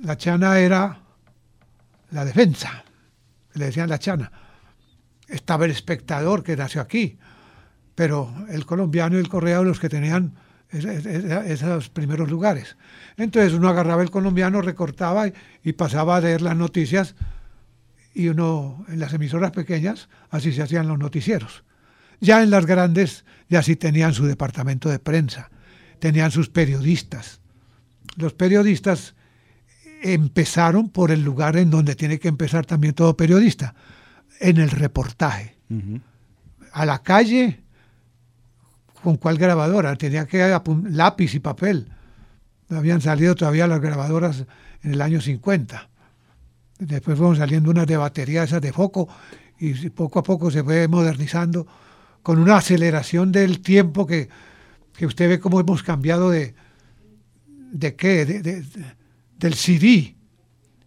La 0.00 0.16
Chana 0.16 0.58
era 0.58 1.00
la 2.10 2.24
defensa, 2.24 2.82
le 3.52 3.66
decían 3.66 3.90
la 3.90 3.98
Chana. 3.98 4.32
Estaba 5.26 5.66
el 5.66 5.72
espectador 5.72 6.42
que 6.42 6.56
nació 6.56 6.80
aquí, 6.80 7.18
pero 7.94 8.32
el 8.48 8.64
colombiano 8.64 9.16
y 9.16 9.20
el 9.20 9.28
correo 9.28 9.64
los 9.64 9.78
que 9.78 9.90
tenían 9.90 10.32
esos 10.70 11.88
primeros 11.88 12.30
lugares. 12.30 12.76
Entonces 13.16 13.52
uno 13.52 13.68
agarraba 13.68 14.02
el 14.02 14.10
colombiano, 14.10 14.60
recortaba 14.60 15.28
y, 15.62 15.72
pasaba 15.72 16.16
a 16.16 16.20
leer 16.20 16.42
las 16.42 16.56
noticias 16.56 17.14
y 18.14 18.28
uno 18.28 18.84
en 18.88 18.98
las 18.98 19.12
emisoras 19.12 19.52
pequeñas 19.52 20.08
así 20.30 20.52
se 20.52 20.62
hacían 20.62 20.88
los 20.88 20.98
noticieros. 20.98 21.64
Ya 22.20 22.42
en 22.42 22.50
las 22.50 22.66
grandes 22.66 23.24
ya 23.48 23.62
sí 23.62 23.76
tenían 23.76 24.12
su 24.12 24.26
departamento 24.26 24.88
de 24.88 24.98
prensa, 24.98 25.50
tenían 26.00 26.30
sus 26.30 26.48
periodistas. 26.48 27.40
Los 28.16 28.34
periodistas 28.34 29.14
empezaron 30.02 30.90
por 30.90 31.10
el 31.10 31.22
lugar 31.22 31.56
en 31.56 31.70
donde 31.70 31.94
tiene 31.94 32.18
que 32.18 32.28
empezar 32.28 32.66
también 32.66 32.94
todo 32.94 33.16
periodista, 33.16 33.74
en 34.40 34.58
el 34.58 34.70
reportaje. 34.70 35.56
A 36.72 36.84
la 36.86 37.02
calle 37.02 37.60
con 39.02 39.16
cuál 39.16 39.38
grabadora, 39.38 39.94
tenía 39.96 40.26
que 40.26 40.58
lápiz 40.90 41.34
y 41.34 41.40
papel. 41.40 41.88
Habían 42.70 43.00
salido 43.00 43.34
todavía 43.34 43.66
las 43.66 43.80
grabadoras 43.80 44.44
en 44.82 44.92
el 44.92 45.00
año 45.00 45.20
50. 45.20 45.88
Después 46.78 47.18
fueron 47.18 47.36
saliendo 47.36 47.70
unas 47.70 47.86
de 47.86 47.96
batería, 47.96 48.44
esas 48.44 48.60
de 48.60 48.72
foco, 48.72 49.08
y 49.58 49.90
poco 49.90 50.20
a 50.20 50.22
poco 50.22 50.50
se 50.50 50.62
fue 50.62 50.86
modernizando 50.86 51.66
con 52.22 52.38
una 52.38 52.56
aceleración 52.56 53.32
del 53.32 53.60
tiempo 53.60 54.06
que, 54.06 54.28
usted 55.00 55.28
ve 55.28 55.40
cómo 55.40 55.60
hemos 55.60 55.82
cambiado 55.82 56.30
de, 56.30 56.54
de 57.46 57.94
qué, 57.94 58.26
de, 58.26 58.64
del 59.38 59.54
CD 59.54 60.14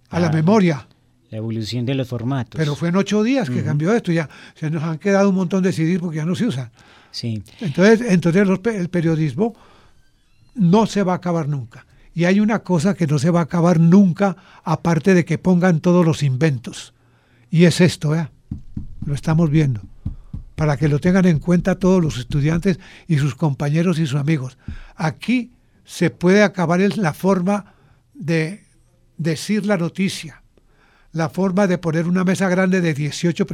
a 0.09 0.19
la 0.19 0.29
memoria. 0.29 0.87
La 1.29 1.37
evolución 1.37 1.85
de 1.85 1.95
los 1.95 2.09
formatos. 2.09 2.57
Pero 2.57 2.75
fue 2.75 2.89
en 2.89 2.97
ocho 2.97 3.23
días 3.23 3.49
que 3.49 3.63
cambió 3.63 3.93
esto, 3.93 4.11
ya 4.11 4.29
se 4.53 4.69
nos 4.69 4.83
han 4.83 4.99
quedado 4.99 5.29
un 5.29 5.35
montón 5.35 5.63
de 5.63 5.71
CD 5.71 5.97
porque 5.99 6.17
ya 6.17 6.25
no 6.25 6.35
se 6.35 6.45
usan. 6.45 6.71
Entonces, 7.59 8.01
entonces 8.09 8.47
el 8.75 8.89
periodismo 8.89 9.55
no 10.55 10.85
se 10.85 11.03
va 11.03 11.13
a 11.13 11.17
acabar 11.17 11.47
nunca. 11.47 11.85
Y 12.13 12.25
hay 12.25 12.39
una 12.39 12.59
cosa 12.59 12.93
que 12.93 13.07
no 13.07 13.19
se 13.19 13.29
va 13.29 13.39
a 13.39 13.43
acabar 13.43 13.79
nunca, 13.79 14.35
aparte 14.63 15.13
de 15.13 15.23
que 15.23 15.37
pongan 15.37 15.79
todos 15.79 16.05
los 16.05 16.23
inventos. 16.23 16.93
Y 17.49 17.65
es 17.65 17.79
esto, 17.81 18.15
¿eh? 18.15 18.29
lo 19.05 19.15
estamos 19.15 19.49
viendo, 19.49 19.81
para 20.55 20.77
que 20.77 20.87
lo 20.87 20.99
tengan 20.99 21.25
en 21.25 21.39
cuenta 21.39 21.79
todos 21.79 22.01
los 22.01 22.17
estudiantes 22.17 22.79
y 23.07 23.17
sus 23.17 23.35
compañeros 23.35 23.97
y 23.99 24.05
sus 24.05 24.19
amigos. 24.19 24.57
Aquí 24.95 25.51
se 25.85 26.09
puede 26.09 26.43
acabar 26.43 26.79
la 26.97 27.13
forma 27.13 27.73
de 28.13 28.63
decir 29.17 29.65
la 29.65 29.77
noticia, 29.77 30.43
la 31.13 31.29
forma 31.29 31.67
de 31.67 31.77
poner 31.77 32.07
una 32.07 32.23
mesa 32.23 32.47
grande 32.49 32.81
de 32.81 32.93
18 32.93 33.45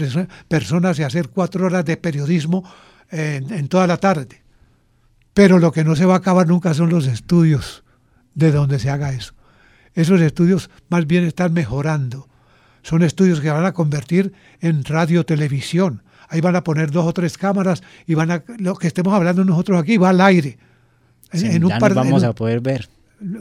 personas 0.48 1.00
y 1.00 1.04
hacer 1.04 1.30
cuatro 1.30 1.66
horas 1.66 1.86
de 1.86 1.98
periodismo 1.98 2.64
en, 3.12 3.68
toda 3.68 3.88
la 3.88 3.98
tarde. 3.98 4.44
Pero 5.34 5.60
lo 5.60 5.72
que 5.72 5.84
no 5.84 5.96
se 5.96 6.06
va 6.06 6.16
a 6.16 6.18
acabar 6.18 6.48
nunca 6.48 6.74
son 6.74 6.90
los 6.90 7.08
estudios 7.08 7.84
de 8.34 8.52
donde 8.52 8.80
se 8.80 8.90
haga 8.90 9.12
eso. 9.12 9.34
Esos 9.94 10.22
estudios 10.22 10.70
más 10.90 11.08
bien 11.08 11.24
están 11.24 11.54
mejorando. 11.54 12.28
Son 12.84 13.04
estudios 13.04 13.42
que 13.42 13.50
van 13.50 13.66
a 13.66 13.74
convertir 13.74 14.34
en 14.62 14.84
radio 14.84 15.26
televisión. 15.26 16.04
Ahí 16.30 16.42
van 16.42 16.56
a 16.56 16.64
poner 16.64 16.92
dos 16.92 17.06
o 17.06 17.14
tres 17.14 17.38
cámaras 17.38 17.82
y 18.06 18.14
van 18.14 18.32
a 18.32 18.44
lo 18.58 18.76
que 18.76 18.88
estemos 18.88 19.14
hablando 19.14 19.44
nosotros 19.46 19.82
aquí 19.82 19.98
va 19.98 20.10
al 20.10 20.22
aire. 20.22 20.58
En, 21.32 21.64
un 21.64 21.78
par, 21.80 21.94
vamos 21.94 22.24
a 22.24 22.34
poder 22.34 22.62
ver. 22.62 22.88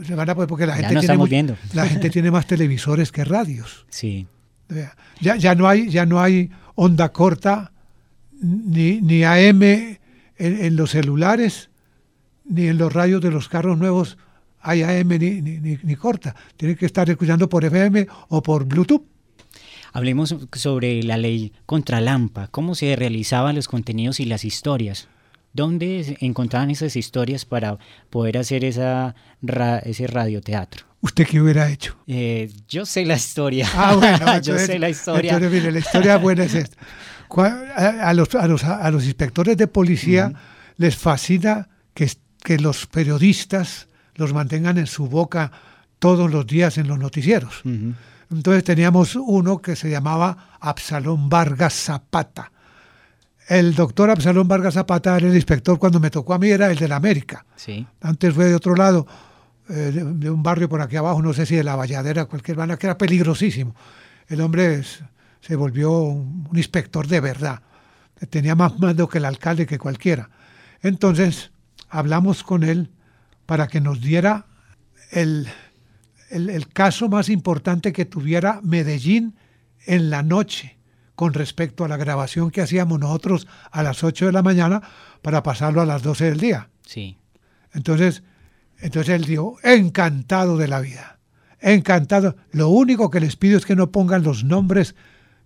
Se 0.05 0.15
van 0.15 0.29
a 0.29 0.35
poder 0.35 0.49
porque 0.49 0.65
la 0.65 0.75
gente 0.75 0.99
tiene 0.99 1.55
la 1.73 1.85
gente 1.85 2.09
tiene 2.09 2.31
más 2.31 2.47
televisores 2.47 3.11
que 3.11 3.23
radios. 3.23 3.85
Sí. 3.89 4.27
Ya, 5.21 5.35
ya 5.35 5.55
no 5.55 5.67
hay 5.67 5.89
ya 5.89 6.05
no 6.05 6.19
hay 6.19 6.49
onda 6.75 7.09
corta 7.09 7.71
ni, 8.41 9.01
ni 9.01 9.23
AM 9.23 9.61
en, 10.37 10.75
los 10.75 10.91
celulares, 10.91 11.69
ni 12.45 12.67
en 12.67 12.77
los 12.77 12.93
radios 12.93 13.21
de 13.21 13.31
los 13.31 13.49
carros 13.49 13.77
nuevos 13.77 14.17
hay 14.59 14.83
AM 14.83 15.09
ni, 15.09 15.41
ni, 15.41 15.95
corta. 15.95 16.35
Tiene 16.57 16.75
que 16.75 16.85
estar 16.85 17.09
escuchando 17.09 17.47
por 17.47 17.63
FM 17.63 18.07
o 18.29 18.43
por 18.43 18.65
Bluetooth. 18.65 19.03
Hablemos 19.93 20.35
sobre 20.53 21.01
la 21.03 21.17
ley 21.17 21.53
contra 21.65 22.01
Lampa, 22.01 22.47
cómo 22.47 22.75
se 22.75 22.95
realizaban 22.95 23.55
los 23.55 23.67
contenidos 23.67 24.19
y 24.19 24.25
las 24.25 24.45
historias. 24.45 25.07
¿Dónde 25.53 26.17
encontraban 26.19 26.69
esas 26.69 26.95
historias 26.95 27.45
para 27.45 27.77
poder 28.09 28.37
hacer 28.37 28.63
esa 28.65 29.15
ese 29.85 30.05
radioteatro? 30.05 30.85
¿Usted 31.01 31.25
qué 31.27 31.41
hubiera 31.41 31.69
hecho? 31.69 31.95
Eh, 32.07 32.51
yo 32.67 32.85
sé 32.85 33.05
la 33.05 33.15
historia. 33.15 33.67
Ah, 33.73 33.95
bueno, 33.95 34.41
yo 34.41 34.57
sé 34.57 34.77
la 34.77 34.89
historia. 34.89 35.33
Entonces, 35.33 35.51
mire, 35.51 35.71
la 35.71 35.79
historia 35.79 36.17
buena 36.17 36.43
es 36.43 36.55
esta. 36.55 36.77
A 37.75 38.13
los, 38.13 38.33
a 38.35 38.47
los, 38.47 38.63
a 38.63 38.89
los 38.91 39.03
inspectores 39.05 39.57
de 39.57 39.67
policía 39.67 40.33
les 40.77 40.95
fascina 40.95 41.67
que, 41.93 42.09
que 42.43 42.57
los 42.59 42.85
periodistas 42.87 43.87
los 44.15 44.33
mantengan 44.33 44.77
en 44.77 44.87
su 44.87 45.07
boca 45.07 45.51
todos 45.99 46.31
los 46.31 46.45
días 46.47 46.77
en 46.77 46.87
los 46.87 46.97
noticieros. 46.99 47.61
Entonces 48.31 48.63
teníamos 48.63 49.15
uno 49.15 49.59
que 49.61 49.75
se 49.75 49.89
llamaba 49.89 50.57
Absalón 50.59 51.29
Vargas 51.29 51.73
Zapata. 51.73 52.51
El 53.47 53.73
doctor 53.75 54.09
Absalón 54.09 54.47
Vargas 54.47 54.73
Zapata 54.73 55.15
era 55.17 55.27
el 55.27 55.35
inspector 55.35 55.79
cuando 55.79 55.99
me 55.99 56.09
tocó 56.09 56.33
a 56.33 56.39
mí, 56.39 56.49
era 56.49 56.69
el 56.69 56.77
de 56.77 56.87
la 56.87 56.97
América. 56.97 57.45
Sí. 57.55 57.85
Antes 58.01 58.33
fue 58.33 58.45
de 58.45 58.55
otro 58.55 58.75
lado, 58.75 59.07
eh, 59.69 59.91
de, 59.93 60.03
de 60.03 60.29
un 60.29 60.43
barrio 60.43 60.67
por 60.67 60.81
aquí 60.81 60.97
abajo, 60.97 61.21
no 61.21 61.33
sé 61.33 61.45
si 61.45 61.55
de 61.55 61.63
la 61.63 61.75
Valladera, 61.77 62.25
cualquier 62.25 62.57
banda, 62.57 62.77
que 62.77 62.87
era 62.87 62.97
peligrosísimo. 62.97 63.73
El 64.27 64.41
hombre 64.41 64.75
es- 64.79 65.01
se 65.41 65.55
volvió 65.55 65.91
un, 65.99 66.49
inspector 66.53 67.07
de 67.07 67.19
verdad. 67.19 67.61
Tenía 68.29 68.55
más 68.55 68.79
mando 68.79 69.07
que 69.07 69.19
el 69.19 69.25
alcalde, 69.25 69.65
que 69.65 69.77
cualquiera. 69.77 70.29
Entonces, 70.81 71.51
hablamos 71.89 72.43
con 72.43 72.63
él 72.63 72.91
para 73.45 73.67
que 73.67 73.81
nos 73.81 74.01
diera 74.01 74.45
el, 75.11 75.47
el, 76.29 76.49
el 76.49 76.67
caso 76.67 77.09
más 77.09 77.29
importante 77.29 77.93
que 77.93 78.05
tuviera 78.05 78.59
Medellín 78.63 79.35
en 79.85 80.09
la 80.09 80.23
noche 80.23 80.77
con 81.15 81.33
respecto 81.33 81.83
a 81.83 81.87
la 81.87 81.97
grabación 81.97 82.51
que 82.51 82.61
hacíamos 82.61 82.99
nosotros 82.99 83.47
a 83.71 83.81
las 83.81 84.03
8 84.03 84.27
de 84.27 84.31
la 84.31 84.43
mañana 84.43 84.81
para 85.21 85.41
pasarlo 85.41 85.81
a 85.81 85.85
las 85.85 86.03
12 86.03 86.25
del 86.25 86.39
día. 86.39 86.69
Sí. 86.83 87.17
Entonces, 87.73 88.23
entonces 88.79 89.15
él 89.15 89.25
dijo, 89.25 89.57
encantado 89.63 90.57
de 90.57 90.67
la 90.67 90.79
vida, 90.79 91.19
encantado. 91.59 92.35
Lo 92.51 92.69
único 92.69 93.09
que 93.09 93.19
les 93.19 93.35
pido 93.35 93.57
es 93.57 93.65
que 93.65 93.75
no 93.75 93.91
pongan 93.91 94.23
los 94.23 94.43
nombres 94.43 94.95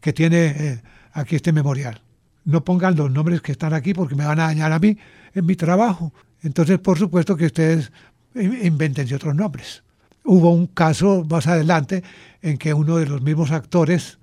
que 0.01 0.11
tiene 0.13 0.45
eh, 0.47 0.81
aquí 1.13 1.35
este 1.37 1.53
memorial. 1.53 2.01
No 2.43 2.63
pongan 2.65 2.95
los 2.95 3.11
nombres 3.11 3.41
que 3.41 3.51
están 3.51 3.73
aquí 3.73 3.93
porque 3.93 4.15
me 4.15 4.25
van 4.25 4.39
a 4.39 4.45
dañar 4.47 4.71
a 4.71 4.79
mí 4.79 4.97
en 5.33 5.45
mi 5.45 5.55
trabajo. 5.55 6.11
Entonces, 6.41 6.79
por 6.79 6.97
supuesto 6.97 7.37
que 7.37 7.45
ustedes 7.45 7.91
in- 8.35 8.65
invéntense 8.65 9.15
otros 9.15 9.35
nombres. 9.35 9.83
Hubo 10.23 10.51
un 10.51 10.67
caso 10.67 11.25
más 11.29 11.47
adelante 11.47 12.03
en 12.41 12.57
que 12.57 12.73
uno 12.73 12.97
de 12.97 13.05
los 13.05 13.21
mismos 13.21 13.51
actores 13.51 14.17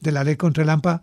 de 0.00 0.12
la 0.12 0.24
ley 0.24 0.36
contra 0.36 0.62
el 0.62 0.70
AMPA 0.70 1.02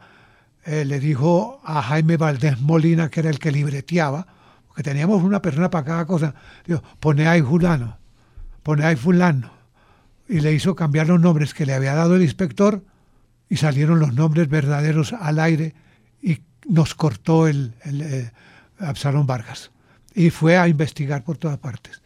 eh, 0.65 0.85
le 0.85 0.99
dijo 0.99 1.61
a 1.63 1.81
Jaime 1.81 2.17
Valdés 2.17 2.59
Molina, 2.59 3.09
que 3.09 3.21
era 3.21 3.29
el 3.29 3.39
que 3.39 3.51
libreteaba, 3.51 4.27
porque 4.67 4.83
teníamos 4.83 5.23
una 5.23 5.41
persona 5.41 5.69
para 5.69 5.85
cada 5.85 6.05
cosa, 6.05 6.35
dijo, 6.67 6.83
pone 6.99 7.27
ahí 7.27 7.41
fulano, 7.41 7.97
pone 8.61 8.85
ahí 8.85 8.95
fulano. 8.95 9.51
Y 10.27 10.41
le 10.41 10.53
hizo 10.53 10.75
cambiar 10.75 11.07
los 11.07 11.19
nombres 11.19 11.53
que 11.55 11.65
le 11.65 11.73
había 11.73 11.95
dado 11.95 12.15
el 12.15 12.21
inspector 12.21 12.83
y 13.49 13.57
salieron 13.57 13.99
los 13.99 14.13
nombres 14.13 14.47
verdaderos 14.47 15.13
al 15.13 15.39
aire 15.39 15.73
y 16.21 16.39
nos 16.67 16.93
cortó 16.95 17.47
el, 17.47 17.73
el, 17.83 18.01
eh, 18.01 18.31
Absalón 18.79 19.25
Vargas. 19.25 19.71
Y 20.13 20.29
fue 20.29 20.57
a 20.57 20.67
investigar 20.67 21.23
por 21.23 21.37
todas 21.37 21.57
partes. 21.57 22.01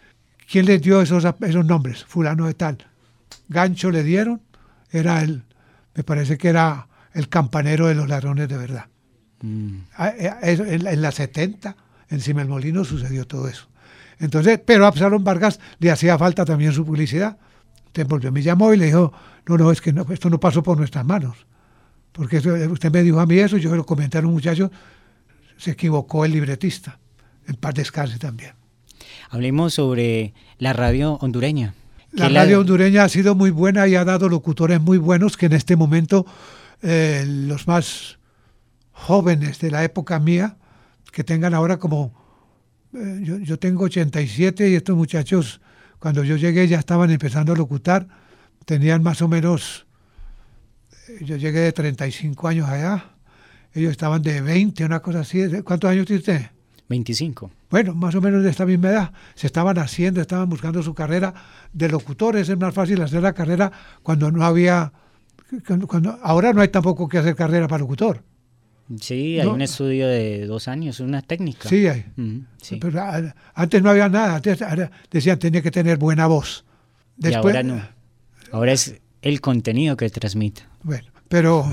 ¿Quién 0.50 0.65
les 0.65 0.81
dio 0.81 1.01
esos, 1.01 1.25
esos 1.41 1.65
nombres? 1.65 2.03
Fulano 2.05 2.47
de 2.47 2.53
tal. 2.53 2.77
Gancho 3.50 3.91
le 3.91 4.03
dieron, 4.03 4.41
era 4.91 5.21
el, 5.21 5.43
me 5.95 6.03
parece 6.03 6.38
que 6.38 6.50
era 6.50 6.88
el 7.13 7.29
campanero 7.29 7.88
de 7.88 7.95
los 7.95 8.07
ladrones 8.07 8.47
de 8.47 8.57
verdad. 8.57 8.85
Mm. 9.41 9.77
Ah, 9.97 10.09
eh, 10.09 10.31
en 10.41 11.01
la 11.01 11.12
70, 11.12 11.75
encima 12.09 12.41
del 12.41 12.50
molino, 12.50 12.83
sucedió 12.85 13.25
todo 13.25 13.47
eso. 13.47 13.67
Entonces, 14.19 14.59
pero 14.65 14.85
a 14.85 14.88
Absalón 14.88 15.23
Vargas 15.23 15.59
le 15.79 15.91
hacía 15.91 16.17
falta 16.17 16.45
también 16.45 16.71
su 16.71 16.85
publicidad. 16.85 17.38
Entonces 17.93 18.09
volvió, 18.09 18.31
me 18.31 18.41
llamó 18.41 18.73
y 18.73 18.77
le 18.77 18.88
dijo, 18.88 19.13
no, 19.45 19.55
no, 19.55 19.71
es 19.71 19.79
que 19.79 19.93
no, 19.93 20.03
esto 20.09 20.27
no 20.27 20.39
pasó 20.39 20.63
por 20.63 20.79
nuestras 20.79 21.05
manos. 21.05 21.45
Porque 22.12 22.38
eh, 22.38 22.67
usted 22.67 22.91
me 22.91 23.03
dijo 23.03 23.19
a 23.19 23.27
mí 23.27 23.38
eso, 23.38 23.57
yo 23.57 23.75
lo 23.75 23.85
comenté 23.85 24.17
a 24.17 24.21
un 24.21 24.33
muchacho, 24.33 24.71
se 25.57 25.71
equivocó 25.71 26.25
el 26.25 26.31
libretista. 26.31 26.97
En 27.47 27.55
paz 27.55 27.75
descanse 27.75 28.17
también. 28.17 28.53
Hablemos 29.29 29.75
sobre 29.75 30.33
la 30.57 30.73
radio 30.73 31.19
hondureña. 31.21 31.75
La 32.13 32.29
radio 32.29 32.62
hondureña 32.62 33.03
ha 33.03 33.09
sido 33.09 33.35
muy 33.35 33.51
buena 33.51 33.88
y 33.88 33.95
ha 33.95 34.03
dado 34.03 34.27
locutores 34.27 34.81
muy 34.81 34.97
buenos 34.97 35.38
que 35.38 35.45
en 35.45 35.53
este 35.53 35.75
momento 35.75 36.25
eh, 36.81 37.23
los 37.27 37.67
más 37.67 38.17
jóvenes 38.91 39.60
de 39.60 39.69
la 39.69 39.84
época 39.84 40.19
mía, 40.19 40.58
que 41.12 41.23
tengan 41.23 41.53
ahora 41.53 41.77
como, 41.77 42.12
eh, 42.95 43.19
yo, 43.21 43.38
yo 43.38 43.60
tengo 43.60 43.84
87 43.84 44.69
y 44.69 44.75
estos 44.75 44.97
muchachos 44.97 45.62
cuando 46.04 46.26
yo 46.26 46.36
llegué 46.36 46.68
ya 46.68 46.80
estaban 46.80 47.12
empezando 47.12 47.54
a 47.54 47.56
locutar, 47.56 48.06
tenían 48.66 49.02
más 49.02 49.22
o 49.22 49.30
menos, 49.30 49.86
eh, 51.08 51.24
yo 51.24 51.38
llegué 51.38 51.62
de 51.62 51.72
35 51.72 52.46
años 52.50 52.68
allá, 52.68 53.06
ellos 53.74 53.92
estaban 53.92 54.22
de 54.22 54.42
20, 54.42 54.84
una 54.84 55.00
cosa 55.00 55.22
así, 55.22 55.42
¿cuántos 55.63 55.89
años 55.89 56.06
tiene 56.06 56.20
usted? 56.20 56.42
25. 56.89 57.50
bueno, 57.70 57.96
más 57.96 58.13
o 58.16 58.20
menos 58.20 58.44
de 58.44 58.50
esta 58.50 58.66
misma 58.66 58.89
edad, 58.89 59.13
se 59.34 59.48
estaban 59.48 59.78
haciendo, 59.80 60.20
estaban 60.20 60.50
buscando 60.50 60.84
su 60.84 60.94
carrera 60.94 61.34
de 61.72 61.88
locutores. 61.88 62.50
Es 62.50 62.58
más 62.60 62.74
fácil 62.74 63.02
hacer 63.02 63.22
la 63.24 63.32
carrera 63.32 63.72
cuando 64.04 64.30
no 64.30 64.44
había, 64.44 64.92
cuando, 65.66 65.88
cuando- 65.88 66.20
ahora 66.22 66.52
no 66.52 66.60
hay 66.60 66.68
tampoco 66.68 67.08
que 67.08 67.18
hacer 67.18 67.34
carrera 67.34 67.70
para 67.70 67.80
locutor. 67.80 68.22
Sí, 69.00 69.39
hay 69.39 69.46
No. 69.48 69.54
un 69.54 69.62
estudio 69.62 70.08
de 70.08 70.46
dos 70.46 70.67
años, 70.67 71.00
una 71.00 71.22
técnica. 71.22 71.69
Sí, 71.69 71.88
hay. 71.88 72.06
Sí. 72.62 72.78
Pero 72.82 73.02
antes 73.54 73.82
no 73.82 73.89
había 73.89 74.10
nada, 74.10 74.36
antes 74.36 74.60
decían 75.10 75.39
tenía 75.39 75.62
que 75.62 75.72
tener 75.72 75.98
buena 75.98 76.28
voz. 76.28 76.65
y 77.17 77.34
ahora 77.34 77.63
no. 77.63 77.82
Ahora 78.52 78.72
es 78.74 78.96
el 79.22 79.39
contenido 79.41 79.96
que 79.96 80.10
transmite. 80.10 80.63
Bueno, 80.84 81.08
pero 81.30 81.65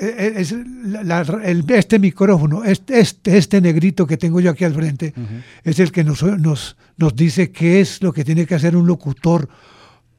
eh, 0.00 0.34
es 0.36 0.52
la- 0.84 1.02
la- 1.04 1.40
el- 1.44 1.64
este 1.70 1.98
micrófono, 1.98 2.64
este, 2.64 3.00
este, 3.00 3.38
este 3.38 3.60
negrito 3.60 4.06
que 4.06 4.16
tengo 4.18 4.40
yo 4.40 4.50
aquí 4.50 4.64
al 4.64 4.74
frente, 4.74 5.14
es 5.64 5.78
el 5.80 5.90
que 5.90 6.04
nos, 6.04 6.22
nos, 6.22 6.76
nos 6.98 7.16
dice 7.16 7.50
qué 7.50 7.80
es 7.80 8.02
lo 8.02 8.12
que 8.12 8.24
tiene 8.24 8.44
que 8.46 8.54
hacer 8.56 8.76
un 8.76 8.86
locutor 8.86 9.48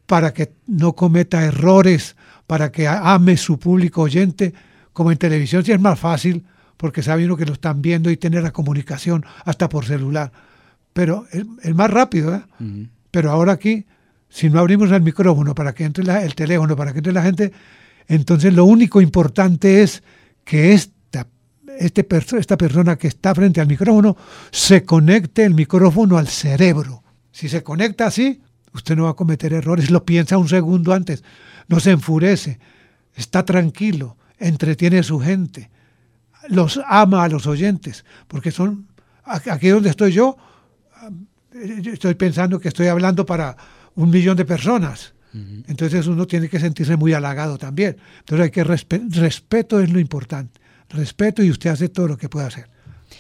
para 0.08 0.34
que 0.34 0.54
no 0.66 0.94
cometa 0.94 1.44
errores, 1.46 2.16
para 2.48 2.72
que 2.72 2.88
ame 2.88 3.38
su 3.38 3.60
público 3.60 4.02
oyente, 4.04 4.54
como 4.98 5.12
en 5.12 5.18
televisión 5.20 5.64
sí 5.64 5.72
es 5.72 5.80
más 5.80 6.00
fácil, 6.00 6.44
porque 6.76 7.04
sabe 7.04 7.24
uno 7.26 7.38
que 7.38 7.46
lo 7.46 7.54
están 7.54 7.84
viendo 7.84 8.10
y 8.10 8.18
tiene 8.18 8.42
la 8.42 8.50
comunicación 8.52 9.24
hasta 9.46 9.70
por 9.70 9.86
celular. 9.86 10.32
Pero 10.92 11.28
es, 11.32 11.46
es 11.62 11.76
más 11.76 11.92
rápido, 11.92 12.34
¿eh? 12.34 12.42
Pero 13.12 13.30
ahora 13.30 13.52
aquí, 13.54 13.86
si 14.28 14.50
no 14.50 14.60
abrimos 14.60 14.90
el 14.92 15.04
micrófono 15.04 15.54
para 15.54 15.74
que 15.74 15.84
entre 15.86 16.04
la- 16.04 16.24
el 16.24 16.34
teléfono, 16.34 16.76
para 16.76 16.94
que 16.94 16.98
entre 16.98 17.14
la 17.14 17.22
gente, 17.22 17.52
entonces 18.08 18.52
lo 18.56 18.66
único 18.66 19.00
importante 19.00 19.84
es 19.84 20.02
que 20.44 20.74
esta, 20.74 21.28
este 21.80 22.04
perso- 22.04 22.40
esta 22.40 22.58
persona 22.58 22.96
que 22.96 23.08
está 23.08 23.36
frente 23.36 23.62
al 23.62 23.68
micrófono 23.68 24.18
se 24.52 24.84
conecte 24.84 25.46
el 25.46 25.54
micrófono 25.54 26.18
al 26.18 26.28
cerebro. 26.28 27.04
Si 27.32 27.50
se 27.50 27.62
conecta 27.62 28.08
así, 28.08 28.42
usted 28.74 28.96
no 28.96 29.04
va 29.04 29.12
a 29.12 29.14
cometer 29.14 29.54
errores, 29.54 29.92
lo 29.92 30.04
piensa 30.06 30.40
un 30.40 30.50
segundo 30.50 30.92
antes, 30.92 31.24
no 31.68 31.80
se 31.80 31.92
enfurece, 31.92 32.58
está 33.16 33.46
tranquilo, 33.46 34.18
entretiene 34.40 35.00
a 35.00 35.04
su 35.04 35.20
gente, 35.20 35.70
los 36.50 36.80
ama 36.88 37.24
a 37.24 37.30
los 37.30 37.48
oyentes, 37.48 38.06
porque 38.28 38.52
son, 38.52 38.88
aquí 39.24 39.70
donde 39.70 39.90
estoy 39.90 40.12
yo, 40.12 40.38
eh, 41.54 41.80
yo 41.82 41.94
estoy 41.94 42.16
pensando 42.16 42.60
que 42.60 42.68
estoy 42.68 42.88
hablando 42.88 43.26
para 43.26 43.56
un 43.96 44.10
millón 44.10 44.38
de 44.38 44.46
personas. 44.46 45.14
Entonces 45.68 46.08
uno 46.08 46.26
tiene 46.26 46.50
que 46.50 46.60
sentirse 46.60 46.96
muy 46.98 47.14
halagado 47.14 47.60
también. 47.60 47.98
Entonces 48.20 48.46
hay 48.46 48.50
que 48.52 48.66
respe- 48.66 49.08
respeto 49.14 49.80
es 49.80 49.92
lo 49.92 50.00
importante. 50.00 50.60
Respeto 50.90 51.44
y 51.44 51.52
usted 51.52 51.70
hace 51.70 51.90
todo 51.90 52.08
lo 52.08 52.18
que 52.18 52.28
puede 52.28 52.48
hacer. 52.48 52.70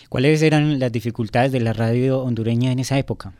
¿Cuáles 0.10 0.42
eran 0.42 0.80
las 0.80 0.92
dificultades 0.92 1.52
de 1.52 1.60
la 1.60 1.74
radio 1.74 2.20
hondureña 2.22 2.72
en 2.72 2.80
esa 2.80 2.98
época? 2.98 3.34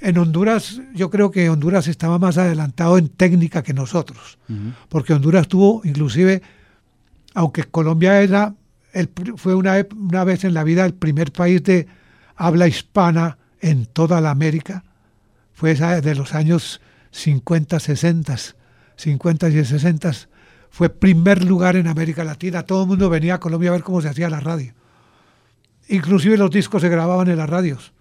En 0.00 0.16
Honduras, 0.16 0.80
yo 0.94 1.10
creo 1.10 1.30
que 1.30 1.50
Honduras 1.50 1.88
estaba 1.88 2.18
más 2.18 2.38
adelantado 2.38 2.96
en 2.96 3.08
técnica 3.08 3.62
que 3.62 3.74
nosotros, 3.74 4.38
porque 4.88 5.12
Honduras 5.12 5.46
tuvo, 5.46 5.82
inclusive, 5.84 6.40
aunque 7.34 7.64
Colombia 7.64 8.20
era 8.20 8.54
fue 9.36 9.54
una, 9.54 9.86
una 9.96 10.24
vez 10.24 10.44
en 10.44 10.54
la 10.54 10.64
vida 10.64 10.84
el 10.84 10.94
primer 10.94 11.32
país 11.32 11.62
de 11.64 11.86
habla 12.36 12.68
hispana 12.68 13.38
en 13.60 13.86
toda 13.86 14.20
la 14.20 14.30
América, 14.30 14.84
fue 15.54 15.70
esa 15.70 16.00
de 16.00 16.14
los 16.14 16.34
años 16.34 16.80
50, 17.12 17.78
60, 17.78 18.36
50 18.96 19.48
y 19.48 19.64
60, 19.64 20.12
fue 20.70 20.88
primer 20.88 21.44
lugar 21.44 21.76
en 21.76 21.86
América 21.86 22.24
Latina. 22.24 22.64
Todo 22.64 22.82
el 22.82 22.88
mundo 22.88 23.08
venía 23.08 23.34
a 23.34 23.40
Colombia 23.40 23.70
a 23.70 23.72
ver 23.72 23.82
cómo 23.82 24.00
se 24.00 24.08
hacía 24.08 24.28
la 24.28 24.40
radio. 24.40 24.74
Inclusive 25.88 26.36
los 26.36 26.50
discos 26.50 26.82
se 26.82 26.88
grababan 26.88 27.28
en 27.28 27.36
las 27.36 27.48
radios. 27.48 27.92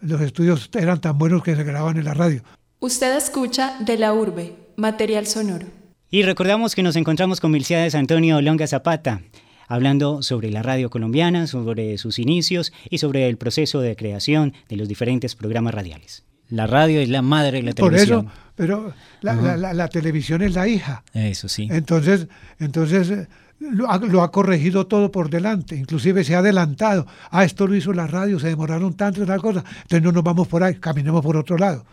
Los 0.00 0.20
estudios 0.20 0.70
eran 0.74 1.00
tan 1.00 1.18
buenos 1.18 1.42
que 1.42 1.56
se 1.56 1.64
grababan 1.64 1.96
en 1.96 2.04
la 2.04 2.14
radio. 2.14 2.42
Usted 2.78 3.16
escucha 3.16 3.76
De 3.80 3.96
la 3.96 4.12
Urbe, 4.12 4.56
material 4.76 5.26
sonoro. 5.26 5.66
Y 6.10 6.22
recordamos 6.22 6.74
que 6.74 6.82
nos 6.82 6.96
encontramos 6.96 7.40
con 7.40 7.50
Milciades 7.50 7.94
Antonio 7.94 8.40
Longa 8.40 8.66
Zapata, 8.66 9.22
hablando 9.68 10.22
sobre 10.22 10.50
la 10.50 10.62
radio 10.62 10.88
colombiana, 10.88 11.46
sobre 11.46 11.98
sus 11.98 12.18
inicios 12.18 12.72
y 12.88 12.98
sobre 12.98 13.28
el 13.28 13.36
proceso 13.36 13.80
de 13.80 13.96
creación 13.96 14.52
de 14.68 14.76
los 14.76 14.88
diferentes 14.88 15.34
programas 15.34 15.74
radiales. 15.74 16.24
La 16.48 16.68
radio 16.68 17.00
es 17.00 17.08
la 17.08 17.22
madre 17.22 17.58
de 17.58 17.62
la 17.64 17.72
Por 17.72 17.90
televisión. 17.90 18.26
eso, 18.26 18.34
pero 18.54 18.94
la, 19.20 19.34
la- 19.34 19.56
la- 19.56 19.74
la 19.74 19.88
televisión 19.88 20.42
es 20.42 20.54
la 20.54 20.68
hija. 20.68 21.02
Eso 21.12 21.48
sí. 21.48 21.66
Entonces, 21.72 22.28
entonces 22.60 23.26
lo 23.58 23.90
ha, 23.90 23.98
lo 23.98 24.22
ha 24.22 24.30
corregido 24.30 24.86
todo 24.86 25.10
por 25.10 25.28
delante, 25.28 25.74
inclusive 25.74 26.22
se 26.22 26.36
ha 26.36 26.38
adelantado. 26.38 27.04
Ah, 27.32 27.42
esto 27.44 27.66
lo 27.66 27.74
hizo 27.74 27.92
la 27.92 28.06
radio, 28.06 28.38
se 28.38 28.46
demoraron 28.46 28.94
tanto 28.94 29.24
y 29.24 29.26
tal 29.26 29.40
cosa. 29.40 29.64
Entonces 29.82 30.02
no 30.02 30.12
nos 30.12 30.22
vamos 30.22 30.46
por 30.46 30.62
ahí, 30.62 30.76
caminemos 30.76 31.20
por 31.24 31.36
otro 31.36 31.58
lado. 31.58 31.84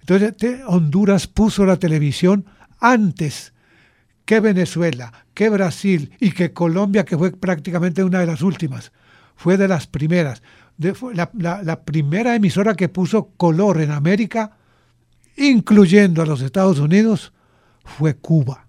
Entonces 0.00 0.36
te- 0.36 0.64
Honduras 0.64 1.28
puso 1.28 1.64
la 1.64 1.76
televisión 1.76 2.44
antes 2.80 3.51
que 4.32 4.40
Venezuela, 4.40 5.12
que 5.34 5.50
Brasil 5.50 6.10
y 6.18 6.32
que 6.32 6.54
Colombia, 6.54 7.04
que 7.04 7.18
fue 7.18 7.32
prácticamente 7.32 8.02
una 8.02 8.20
de 8.20 8.26
las 8.26 8.40
últimas, 8.40 8.90
fue 9.36 9.58
de 9.58 9.68
las 9.68 9.86
primeras. 9.86 10.42
la, 10.78 11.30
la 11.62 11.84
primera 11.84 12.34
emisora 12.34 12.74
que 12.74 12.88
puso 12.88 13.26
color 13.36 13.82
en 13.82 13.90
América, 13.90 14.56
incluyendo 15.36 16.22
a 16.22 16.24
los 16.24 16.40
Estados 16.40 16.78
Unidos, 16.78 17.34
fue 17.84 18.16
Cuba. 18.16 18.68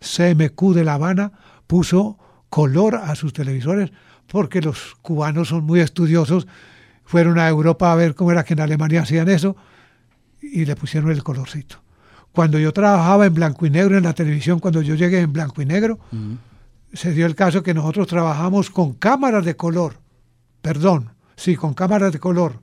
CMQ 0.00 0.74
de 0.74 0.82
La 0.82 0.94
Habana 0.94 1.30
puso 1.68 2.18
color 2.50 2.96
a 2.96 3.14
sus 3.14 3.32
televisores 3.32 3.92
porque 4.26 4.60
los 4.62 4.96
cubanos 5.00 5.46
son 5.46 5.62
muy 5.62 5.78
estudiosos. 5.78 6.48
Fueron 7.04 7.38
a 7.38 7.48
Europa 7.48 7.92
a 7.92 7.94
ver 7.94 8.16
cómo 8.16 8.32
era 8.32 8.42
que 8.42 8.54
en 8.54 8.60
Alemania 8.62 9.02
hacían 9.02 9.28
eso 9.28 9.54
y 10.42 10.64
le 10.64 10.74
pusieron 10.74 11.12
el 11.12 11.22
colorcito. 11.22 11.85
Cuando 12.36 12.58
yo 12.58 12.70
trabajaba 12.70 13.24
en 13.24 13.32
blanco 13.32 13.64
y 13.64 13.70
negro 13.70 13.96
en 13.96 14.04
la 14.04 14.12
televisión, 14.12 14.58
cuando 14.58 14.82
yo 14.82 14.94
llegué 14.94 15.20
en 15.20 15.32
blanco 15.32 15.62
y 15.62 15.64
negro, 15.64 15.98
se 16.92 17.12
dio 17.12 17.24
el 17.24 17.34
caso 17.34 17.62
que 17.62 17.72
nosotros 17.72 18.06
trabajamos 18.08 18.68
con 18.68 18.92
cámaras 18.92 19.42
de 19.42 19.56
color. 19.56 19.94
Perdón, 20.60 21.14
sí, 21.34 21.56
con 21.56 21.72
cámaras 21.72 22.12
de 22.12 22.18
color. 22.18 22.60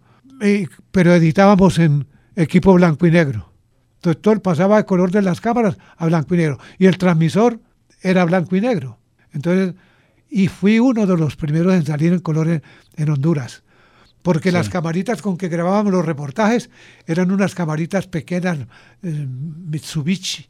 pero 0.92 1.16
editábamos 1.16 1.80
en 1.80 2.06
equipo 2.36 2.72
blanco 2.76 3.08
y 3.08 3.12
negro. 3.12 3.50
Entonces 3.96 4.22
todo 4.22 4.40
pasaba 4.44 4.78
de 4.78 4.86
color 4.86 5.10
de 5.10 5.24
las 5.24 5.42
cámaras 5.42 5.76
a 5.98 6.06
blanco 6.06 6.36
y 6.36 6.38
negro. 6.38 6.60
Y 6.78 6.86
el 6.86 7.00
transmisor 7.00 7.60
era 8.00 8.26
blanco 8.26 8.56
y 8.56 8.62
negro. 8.62 9.00
Entonces, 9.32 9.74
y 10.30 10.50
fui 10.50 10.78
uno 10.78 11.08
de 11.08 11.18
los 11.18 11.36
primeros 11.36 11.74
en 11.74 11.84
salir 11.84 12.14
en 12.14 12.20
color 12.20 12.62
en, 12.96 13.10
Honduras. 13.10 13.64
Porque 14.24 14.52
las 14.52 14.70
camaritas 14.70 15.22
con 15.22 15.38
que 15.38 15.50
grabábamos 15.50 15.92
los 15.94 16.06
reportajes 16.06 16.70
eran 17.06 17.30
unas 17.30 17.54
camaritas 17.54 18.08
pequeñas, 18.08 18.58
eh, 19.04 19.28
Mitsubishi, 19.28 20.48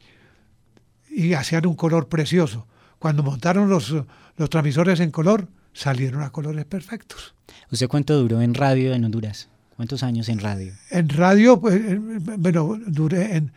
y 1.10 1.34
hacían 1.34 1.66
un 1.66 1.74
color 1.74 2.08
precioso. 2.08 2.66
Cuando 2.98 3.22
montaron 3.22 3.68
los, 3.68 3.94
los 4.36 4.50
transmisores 4.50 5.00
en 5.00 5.10
color, 5.10 5.48
salieron 5.72 6.22
a 6.22 6.30
colores 6.30 6.64
perfectos. 6.64 7.34
¿Usted 7.70 7.88
cuánto 7.88 8.16
duró 8.18 8.40
en 8.40 8.54
radio 8.54 8.94
en 8.94 9.04
Honduras? 9.04 9.48
¿Cuántos 9.76 10.02
años 10.02 10.28
en 10.28 10.38
radio? 10.38 10.72
En 10.90 11.08
radio, 11.08 11.60
pues, 11.60 11.74
eh, 11.74 11.98
bueno, 11.98 12.78
duré, 12.86 13.36
en, 13.36 13.52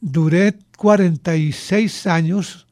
duré 0.00 0.58
46 0.76 2.06
años 2.06 2.66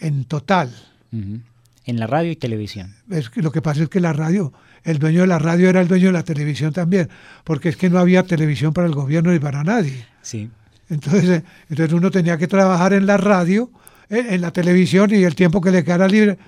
en 0.00 0.24
total. 0.24 0.74
En 1.12 2.00
la 2.00 2.06
radio 2.06 2.32
y 2.32 2.36
televisión. 2.36 2.94
Es 3.08 3.30
que 3.30 3.40
lo 3.40 3.52
que 3.52 3.62
pasa 3.62 3.84
es 3.84 3.88
que 3.88 4.00
la 4.00 4.12
radio, 4.12 4.52
el 4.86 4.98
dueño 5.00 5.22
de 5.22 5.26
la 5.26 5.38
radio 5.38 5.68
era 5.68 5.80
el 5.80 5.88
dueño 5.88 6.06
de 6.06 6.12
la 6.12 6.22
televisión 6.22 6.72
también, 6.72 7.10
porque 7.44 7.68
es 7.68 7.76
que 7.76 7.90
no 7.90 7.98
había 7.98 8.22
televisión 8.22 8.72
para 8.72 8.86
el 8.86 8.94
gobierno 8.94 9.32
ni 9.32 9.40
para 9.40 9.64
nadie. 9.64 10.06
Sí. 10.22 10.48
Entonces, 10.88 11.28
eh, 11.28 11.44
entonces 11.68 11.92
uno 11.92 12.10
tenía 12.10 12.38
que 12.38 12.46
trabajar 12.46 12.92
en 12.92 13.04
la 13.04 13.16
radio, 13.16 13.68
eh, 14.08 14.26
en, 14.30 14.40
la 14.40 14.52
televisión 14.52 15.12
y 15.12 15.24
el 15.24 15.34
tiempo 15.34 15.60
que 15.60 15.72
le 15.72 15.82
quedara 15.82 16.06
libre, 16.06 16.38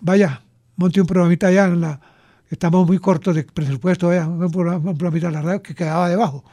vaya, 0.00 0.42
monte 0.74 1.00
un 1.00 1.06
programita 1.06 1.46
allá 1.46 1.66
en 1.66 1.80
la 1.80 2.00
estamos 2.50 2.86
muy 2.86 2.98
cortos 2.98 3.34
de 3.36 3.44
presupuesto, 3.44 4.08
vaya, 4.08 4.26
un 4.26 4.50
programita 4.50 5.28
en 5.28 5.32
la 5.32 5.42
radio 5.42 5.62
que 5.62 5.74
quedaba 5.74 6.08
debajo. 6.08 6.44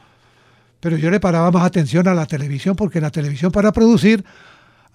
Pero 0.78 0.96
yo 0.96 1.10
le 1.10 1.18
paraba 1.18 1.50
más 1.50 1.64
atención 1.64 2.06
a 2.06 2.14
la 2.14 2.26
televisión, 2.26 2.76
porque 2.76 3.00
la 3.00 3.10
televisión 3.10 3.50
para 3.50 3.72
producir 3.72 4.24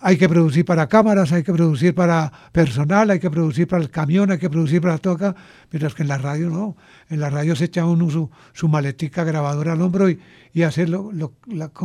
hay 0.02 0.18
que 0.18 0.30
producir 0.30 0.66
para 0.66 0.88
cámaras, 0.88 1.32
hay 1.32 1.44
que 1.44 1.52
producir 1.52 1.94
para 1.94 2.32
personal, 2.52 3.10
hay 3.10 3.20
que 3.20 3.30
producir 3.30 3.68
para 3.68 3.82
el 3.82 3.90
camión, 3.90 4.32
hay 4.32 4.38
que 4.38 4.50
producir 4.50 4.82
para 4.82 4.98
toca, 4.98 5.36
mientras 5.72 5.94
que 5.94 6.04
en 6.04 6.10
la 6.10 6.18
radio 6.18 6.50
no. 6.50 6.78
En 7.10 7.20
la 7.20 7.30
radio 7.30 7.56
se 7.56 7.66
echa 7.66 7.86
uno 7.86 8.10
su, 8.10 8.30
su 8.54 8.70
maletica 8.70 9.24
grabadora 9.24 9.74
al 9.74 9.82
hombro 9.82 10.10
y, 10.10 10.20
y 10.54 10.64
hacerlo 10.64 11.12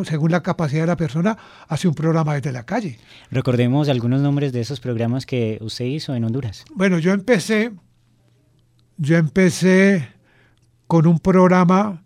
según 0.04 0.30
la 0.30 0.42
capacidad 0.42 0.82
de 0.82 0.86
la 0.86 0.96
persona, 0.96 1.36
hace 1.68 1.88
un 1.88 1.94
programa 1.94 2.34
desde 2.34 2.52
la 2.52 2.64
calle. 2.64 2.98
Recordemos 3.30 3.88
algunos 3.88 4.20
nombres 4.20 4.52
de 4.52 4.60
esos 4.60 4.80
programas 4.80 5.26
que 5.26 5.58
usted 5.60 5.86
hizo 5.86 6.14
en 6.14 6.24
Honduras. 6.24 6.64
Bueno, 6.74 6.98
yo 6.98 7.12
empecé, 7.12 7.72
yo 8.96 9.16
empecé 9.16 10.08
con 10.86 11.06
un 11.06 11.18
programa, 11.18 12.04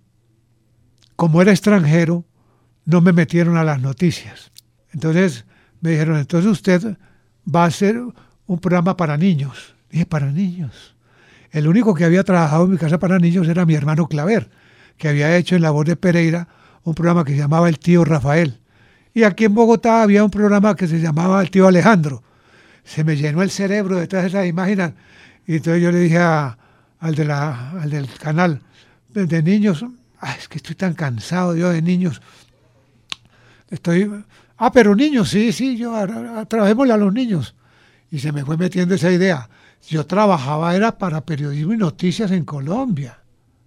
como 1.16 1.42
era 1.42 1.50
extranjero, 1.50 2.24
no 2.86 3.02
me 3.02 3.12
metieron 3.12 3.58
a 3.58 3.64
las 3.64 3.82
noticias. 3.82 4.50
Entonces, 4.92 5.44
me 5.80 5.90
dijeron, 5.90 6.18
entonces 6.18 6.50
usted 6.50 6.96
va 7.54 7.64
a 7.64 7.66
hacer 7.66 8.00
un 8.46 8.58
programa 8.58 8.96
para 8.96 9.16
niños. 9.16 9.74
Dije, 9.90 10.06
para 10.06 10.30
niños. 10.30 10.94
El 11.50 11.66
único 11.66 11.94
que 11.94 12.04
había 12.04 12.24
trabajado 12.24 12.64
en 12.64 12.72
mi 12.72 12.78
casa 12.78 12.98
para 12.98 13.18
niños 13.18 13.48
era 13.48 13.64
mi 13.64 13.74
hermano 13.74 14.06
Claver, 14.06 14.50
que 14.96 15.08
había 15.08 15.36
hecho 15.36 15.56
en 15.56 15.62
la 15.62 15.70
voz 15.70 15.86
de 15.86 15.96
Pereira 15.96 16.48
un 16.84 16.94
programa 16.94 17.24
que 17.24 17.32
se 17.32 17.38
llamaba 17.38 17.68
El 17.68 17.78
tío 17.78 18.04
Rafael. 18.04 18.60
Y 19.14 19.22
aquí 19.22 19.44
en 19.44 19.54
Bogotá 19.54 20.02
había 20.02 20.24
un 20.24 20.30
programa 20.30 20.74
que 20.76 20.86
se 20.86 21.00
llamaba 21.00 21.40
El 21.40 21.50
tío 21.50 21.66
Alejandro. 21.66 22.22
Se 22.84 23.04
me 23.04 23.16
llenó 23.16 23.42
el 23.42 23.50
cerebro 23.50 23.96
de 23.96 24.06
todas 24.06 24.26
esas 24.26 24.46
imágenes. 24.46 24.92
Y 25.46 25.56
entonces 25.56 25.82
yo 25.82 25.90
le 25.90 25.98
dije 26.00 26.18
al, 26.18 27.14
de 27.14 27.24
la, 27.24 27.70
al 27.70 27.90
del 27.90 28.08
canal 28.14 28.60
de, 29.08 29.42
niños, 29.42 29.84
es 30.38 30.48
que 30.48 30.58
estoy 30.58 30.74
tan 30.74 30.94
cansado 30.94 31.56
yo 31.56 31.70
de 31.70 31.82
niños. 31.82 32.20
Estoy 33.70 34.24
Ah, 34.58 34.72
pero 34.72 34.96
niños, 34.96 35.30
sí, 35.30 35.52
sí, 35.52 35.76
yo 35.76 35.94
trabajémosle 36.48 36.92
a 36.92 36.96
los 36.96 37.14
niños. 37.14 37.54
Y 38.10 38.18
se 38.18 38.32
me 38.32 38.44
fue 38.44 38.56
metiendo 38.56 38.96
esa 38.96 39.10
idea. 39.10 39.48
Yo 39.88 40.04
trabajaba, 40.04 40.74
era 40.74 40.98
para 40.98 41.24
periodismo 41.24 41.74
y 41.74 41.76
noticias 41.76 42.32
en 42.32 42.44
Colombia. 42.44 43.20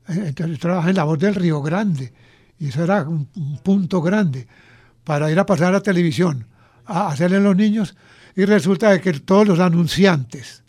Eh, 0.09 0.25
entonces 0.27 0.59
trabajaba 0.59 0.89
en 0.89 0.97
la 0.97 1.05
voz 1.05 1.17
del 1.17 1.35
Río 1.35 1.61
Grande. 1.61 2.13
Y 2.59 2.67
eso 2.67 2.83
era 2.83 3.03
un, 3.03 3.27
punto 3.63 4.01
grande 4.01 4.47
para 5.05 5.31
ir 5.31 5.39
a 5.39 5.45
pasar 5.45 5.69
a 5.69 5.71
la 5.71 5.81
televisión, 5.81 6.45
a 6.85 7.07
hacerle 7.07 7.37
a 7.37 7.39
los 7.41 7.55
niños. 7.55 7.95
Y 8.35 8.43
resulta 8.43 8.99
que 8.99 9.13
todos 9.13 9.47
los 9.47 9.59
anunciantes 9.59 10.63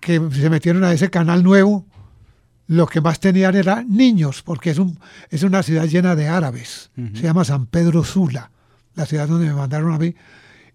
que 0.00 0.20
se 0.32 0.50
metieron 0.50 0.84
a 0.84 0.92
ese 0.92 1.08
canal 1.08 1.42
nuevo, 1.42 1.86
lo 2.66 2.86
que 2.86 3.00
más 3.00 3.18
tenían 3.18 3.56
era 3.56 3.82
niños, 3.82 4.42
porque 4.42 4.70
es, 4.70 4.78
un, 4.78 4.98
es 5.30 5.42
una 5.42 5.62
ciudad 5.62 5.86
llena 5.86 6.14
de 6.14 6.28
árabes. 6.28 6.90
Se 7.14 7.22
llama 7.22 7.44
San 7.44 7.66
Pedro 7.66 8.04
Sula 8.04 8.50
la 8.94 9.06
ciudad 9.06 9.28
donde 9.28 9.46
me 9.46 9.54
mandaron 9.54 9.92
a 9.92 9.98
mí. 9.98 10.14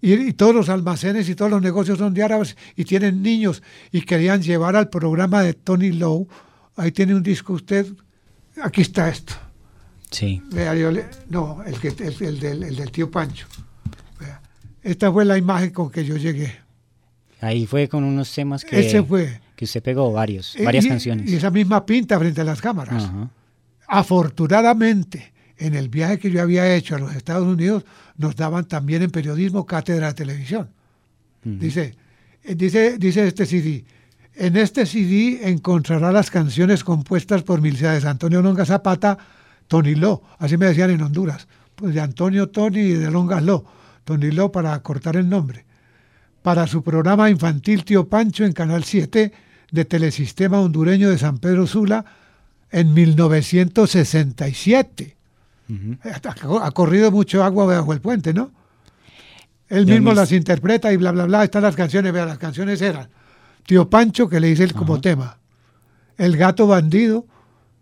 Y, 0.02 0.34
todos 0.34 0.54
los 0.54 0.68
almacenes 0.68 1.30
y 1.30 1.36
todos 1.36 1.50
los 1.50 1.62
negocios 1.62 1.98
son 1.98 2.14
de 2.14 2.24
árabes 2.24 2.58
y 2.76 2.84
tienen 2.84 3.22
niños 3.22 3.64
y 3.90 4.02
querían 4.02 4.42
llevar 4.42 4.76
al 4.76 4.90
programa 4.90 5.42
de 5.44 5.54
Tony 5.54 5.92
Lowe. 5.94 6.28
Ahí 6.76 6.92
tiene 6.92 7.16
un 7.16 7.24
disco 7.24 7.54
usted. 7.54 7.88
Aquí 8.62 8.82
está 8.82 9.08
esto. 9.08 9.34
Sí. 10.12 10.42
no, 11.30 11.64
el, 11.64 11.80
que, 11.80 11.88
el, 11.88 12.40
del, 12.40 12.92
tío 12.92 13.10
Pancho. 13.10 13.48
Esta 14.82 15.12
fue 15.12 15.24
la 15.24 15.38
imagen 15.38 15.72
con 15.72 15.90
que 15.90 16.04
yo 16.04 16.18
llegué. 16.18 16.54
Ahí 17.40 17.66
fue 17.66 17.88
con 17.88 18.04
unos 18.04 18.34
temas 18.34 18.64
que, 18.64 18.80
Ese 18.80 19.04
fue. 19.04 19.42
que 19.56 19.66
usted 19.66 19.82
pegó 19.82 20.12
varios, 20.12 20.56
eh, 20.56 20.64
varias 20.64 20.86
canciones. 20.86 21.30
Y 21.30 21.36
esa 21.36 21.50
misma 21.50 21.86
pinta 21.86 22.20
frente 22.20 22.42
a 22.42 22.44
las 22.44 22.62
cámaras. 22.62 23.10
Afortunadamente, 23.88 25.33
en 25.58 25.76
el 25.76 25.90
viaje 25.90 26.20
que 26.20 26.32
yo 26.32 26.42
había 26.42 26.76
hecho 26.76 26.96
a 26.96 27.00
los 27.00 27.16
Estados 27.16 27.48
Unidos, 27.48 27.86
nos 28.18 28.36
daban 28.36 28.68
también 28.68 29.04
en 29.04 29.12
periodismo 29.12 29.66
cátedra 29.66 30.08
de 30.08 30.14
televisión. 30.14 30.70
Dice, 31.44 31.96
eh, 32.44 32.56
dice, 32.56 32.98
dice 32.98 33.28
este 33.28 33.46
CD, 33.46 33.84
en 34.36 34.58
este 34.58 34.86
CD 34.86 35.50
encontrará 35.50 36.12
las 36.12 36.30
canciones 36.32 36.84
compuestas 36.84 37.44
por 37.44 37.62
de 37.62 38.08
Antonio 38.08 38.42
Longa 38.42 38.66
Zapata, 38.66 39.18
Tony 39.68 39.96
Lo, 39.96 40.24
así 40.40 40.58
me 40.58 40.66
decían 40.68 40.92
en 40.92 41.02
Honduras, 41.02 41.48
pues 41.76 41.94
de 41.94 42.00
Antonio 42.02 42.50
Tony 42.50 42.80
y 42.80 42.94
de 42.94 43.12
Longas 43.12 43.44
Lo, 43.44 43.66
Tony 44.06 44.32
Lo 44.32 44.52
para 44.52 44.82
cortar 44.82 45.18
el 45.18 45.30
nombre, 45.30 45.66
para 46.42 46.66
su 46.68 46.84
programa 46.84 47.30
infantil 47.30 47.86
Tío 47.86 48.08
Pancho 48.08 48.46
en 48.46 48.54
Canal 48.54 48.84
7 48.84 49.32
de 49.72 49.86
Telesistema 49.86 50.62
Hondureño 50.62 51.10
de 51.10 51.18
San 51.18 51.40
Pedro 51.40 51.68
Sula 51.68 52.06
en 52.72 52.94
1967. 52.94 55.18
Ha 56.62 56.72
corrido 56.72 57.12
mucho 57.12 57.44
agua 57.44 57.66
bajo 57.66 57.94
el 57.94 58.02
puente, 58.02 58.34
¿no? 58.34 58.52
Él 59.70 59.86
mismo 59.86 60.14
las 60.14 60.32
interpreta 60.32 60.92
y 60.94 60.98
bla, 60.98 61.12
bla, 61.12 61.26
bla. 61.26 61.44
Están 61.44 61.64
las 61.64 61.76
canciones, 61.76 62.14
vea, 62.14 62.26
las 62.26 62.38
canciones 62.38 62.82
eran 62.82 63.10
Tío 63.66 63.90
Pancho, 63.90 64.28
que 64.28 64.40
le 64.40 64.50
dice 64.50 64.70
como 64.74 65.00
tema, 65.00 65.40
El 66.18 66.38
gato 66.38 66.68
bandido, 66.68 67.26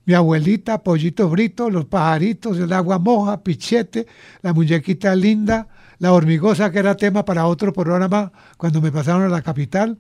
mi 0.06 0.14
abuelita, 0.14 0.84
Pollito 0.84 1.28
Brito, 1.30 1.70
Los 1.70 1.86
pajaritos, 1.86 2.58
El 2.60 2.72
agua 2.72 3.00
moja, 3.00 3.42
Pichete, 3.42 4.08
La 4.42 4.54
muñequita 4.54 5.16
linda, 5.16 5.68
La 6.00 6.14
hormigosa, 6.14 6.72
que 6.72 6.80
era 6.80 6.96
tema 6.96 7.26
para 7.26 7.46
otro 7.48 7.74
programa 7.74 8.32
cuando 8.58 8.80
me 8.80 8.92
pasaron 8.92 9.24
a 9.24 9.30
la 9.30 9.42
capital, 9.42 9.98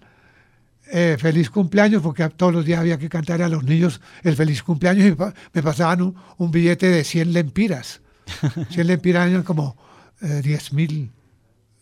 eh, 0.91 1.17
feliz 1.19 1.49
cumpleaños, 1.49 2.01
porque 2.01 2.27
todos 2.29 2.53
los 2.53 2.65
días 2.65 2.79
había 2.79 2.97
que 2.97 3.09
cantar 3.09 3.41
a 3.41 3.49
los 3.49 3.63
niños 3.63 4.01
el 4.23 4.35
feliz 4.35 4.61
cumpleaños 4.61 5.05
y 5.05 5.15
me 5.53 5.63
pasaban 5.63 6.13
un, 6.37 6.51
billete 6.51 6.89
de 6.89 7.03
100 7.03 7.33
lempiras. 7.33 8.01
100 8.69 8.87
lempiras 8.87 9.29
eran 9.29 9.43
como 9.43 9.77
10 10.21 10.45
eh, 10.45 10.75
mil 10.75 11.11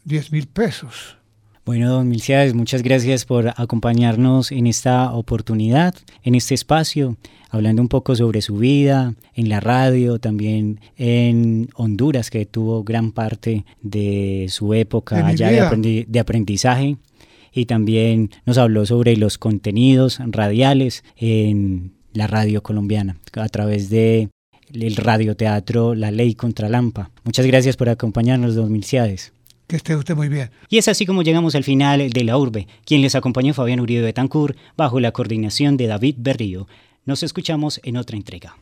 10 0.06 0.32
mil 0.32 0.48
pesos. 0.48 1.17
Bueno, 1.65 1.89
don 1.91 2.08
Milciades, 2.08 2.54
muchas 2.56 2.82
gracias 2.82 3.26
por 3.26 3.54
acompañarnos 3.56 4.52
en 4.52 4.65
esta 4.65 5.12
oportunidad, 5.12 5.93
en 6.24 6.34
este 6.34 6.56
espacio, 6.56 7.17
hablando 7.52 7.82
un 7.82 7.89
poco 7.89 8.15
sobre 8.15 8.41
su 8.41 8.58
vida 8.58 9.13
en 9.36 9.50
la 9.50 9.60
radio, 9.60 10.17
también 10.19 10.80
en 10.98 11.69
Honduras, 11.76 12.32
que 12.32 12.48
tuvo 12.48 12.84
gran 12.84 13.12
parte 13.12 13.65
de 13.82 14.48
su 14.50 14.74
época 14.74 15.28
allá 15.28 15.52
de, 15.52 16.06
de 16.08 16.19
aprendizaje 16.19 16.98
y 17.54 17.66
también 17.66 18.32
nos 18.46 18.58
habló 18.58 18.86
sobre 18.86 19.18
los 19.18 19.38
contenidos 19.38 20.20
radiales 20.20 21.04
en 21.18 21.94
la 22.14 22.28
radio 22.28 22.64
colombiana 22.64 23.18
a 23.34 23.50
través 23.50 23.90
de 23.90 24.30
el 24.74 24.96
radioteatro 24.96 25.96
La 25.96 26.12
Ley 26.12 26.36
contra 26.36 26.70
Lampa. 26.70 27.12
Muchas 27.24 27.46
gracias 27.46 27.76
por 27.76 27.90
acompañarnos, 27.90 28.56
don 28.56 28.72
Milciades. 28.72 29.34
Que 29.68 29.76
esté 29.76 29.96
usted 29.96 30.16
muy 30.16 30.30
bien. 30.30 30.50
Y 30.70 30.80
es 30.80 30.88
así 30.88 31.06
como 31.06 31.22
llegamos 31.22 31.54
al 31.56 31.64
final 31.64 32.10
de 32.10 32.24
la 32.24 32.38
urbe. 32.38 32.68
Quien 32.86 33.02
les 33.02 33.16
acompañó 33.16 33.54
Fabián 33.54 33.80
Uribe 33.80 34.02
Betancourt 34.02 34.58
bajo 34.76 35.00
la 35.00 35.12
coordinación 35.12 35.78
de 35.78 35.88
David 35.88 36.16
Berrío. 36.18 36.68
Nos 37.06 37.24
escuchamos 37.24 37.80
en 37.84 37.98
otra 37.98 38.18
entrega. 38.18 38.58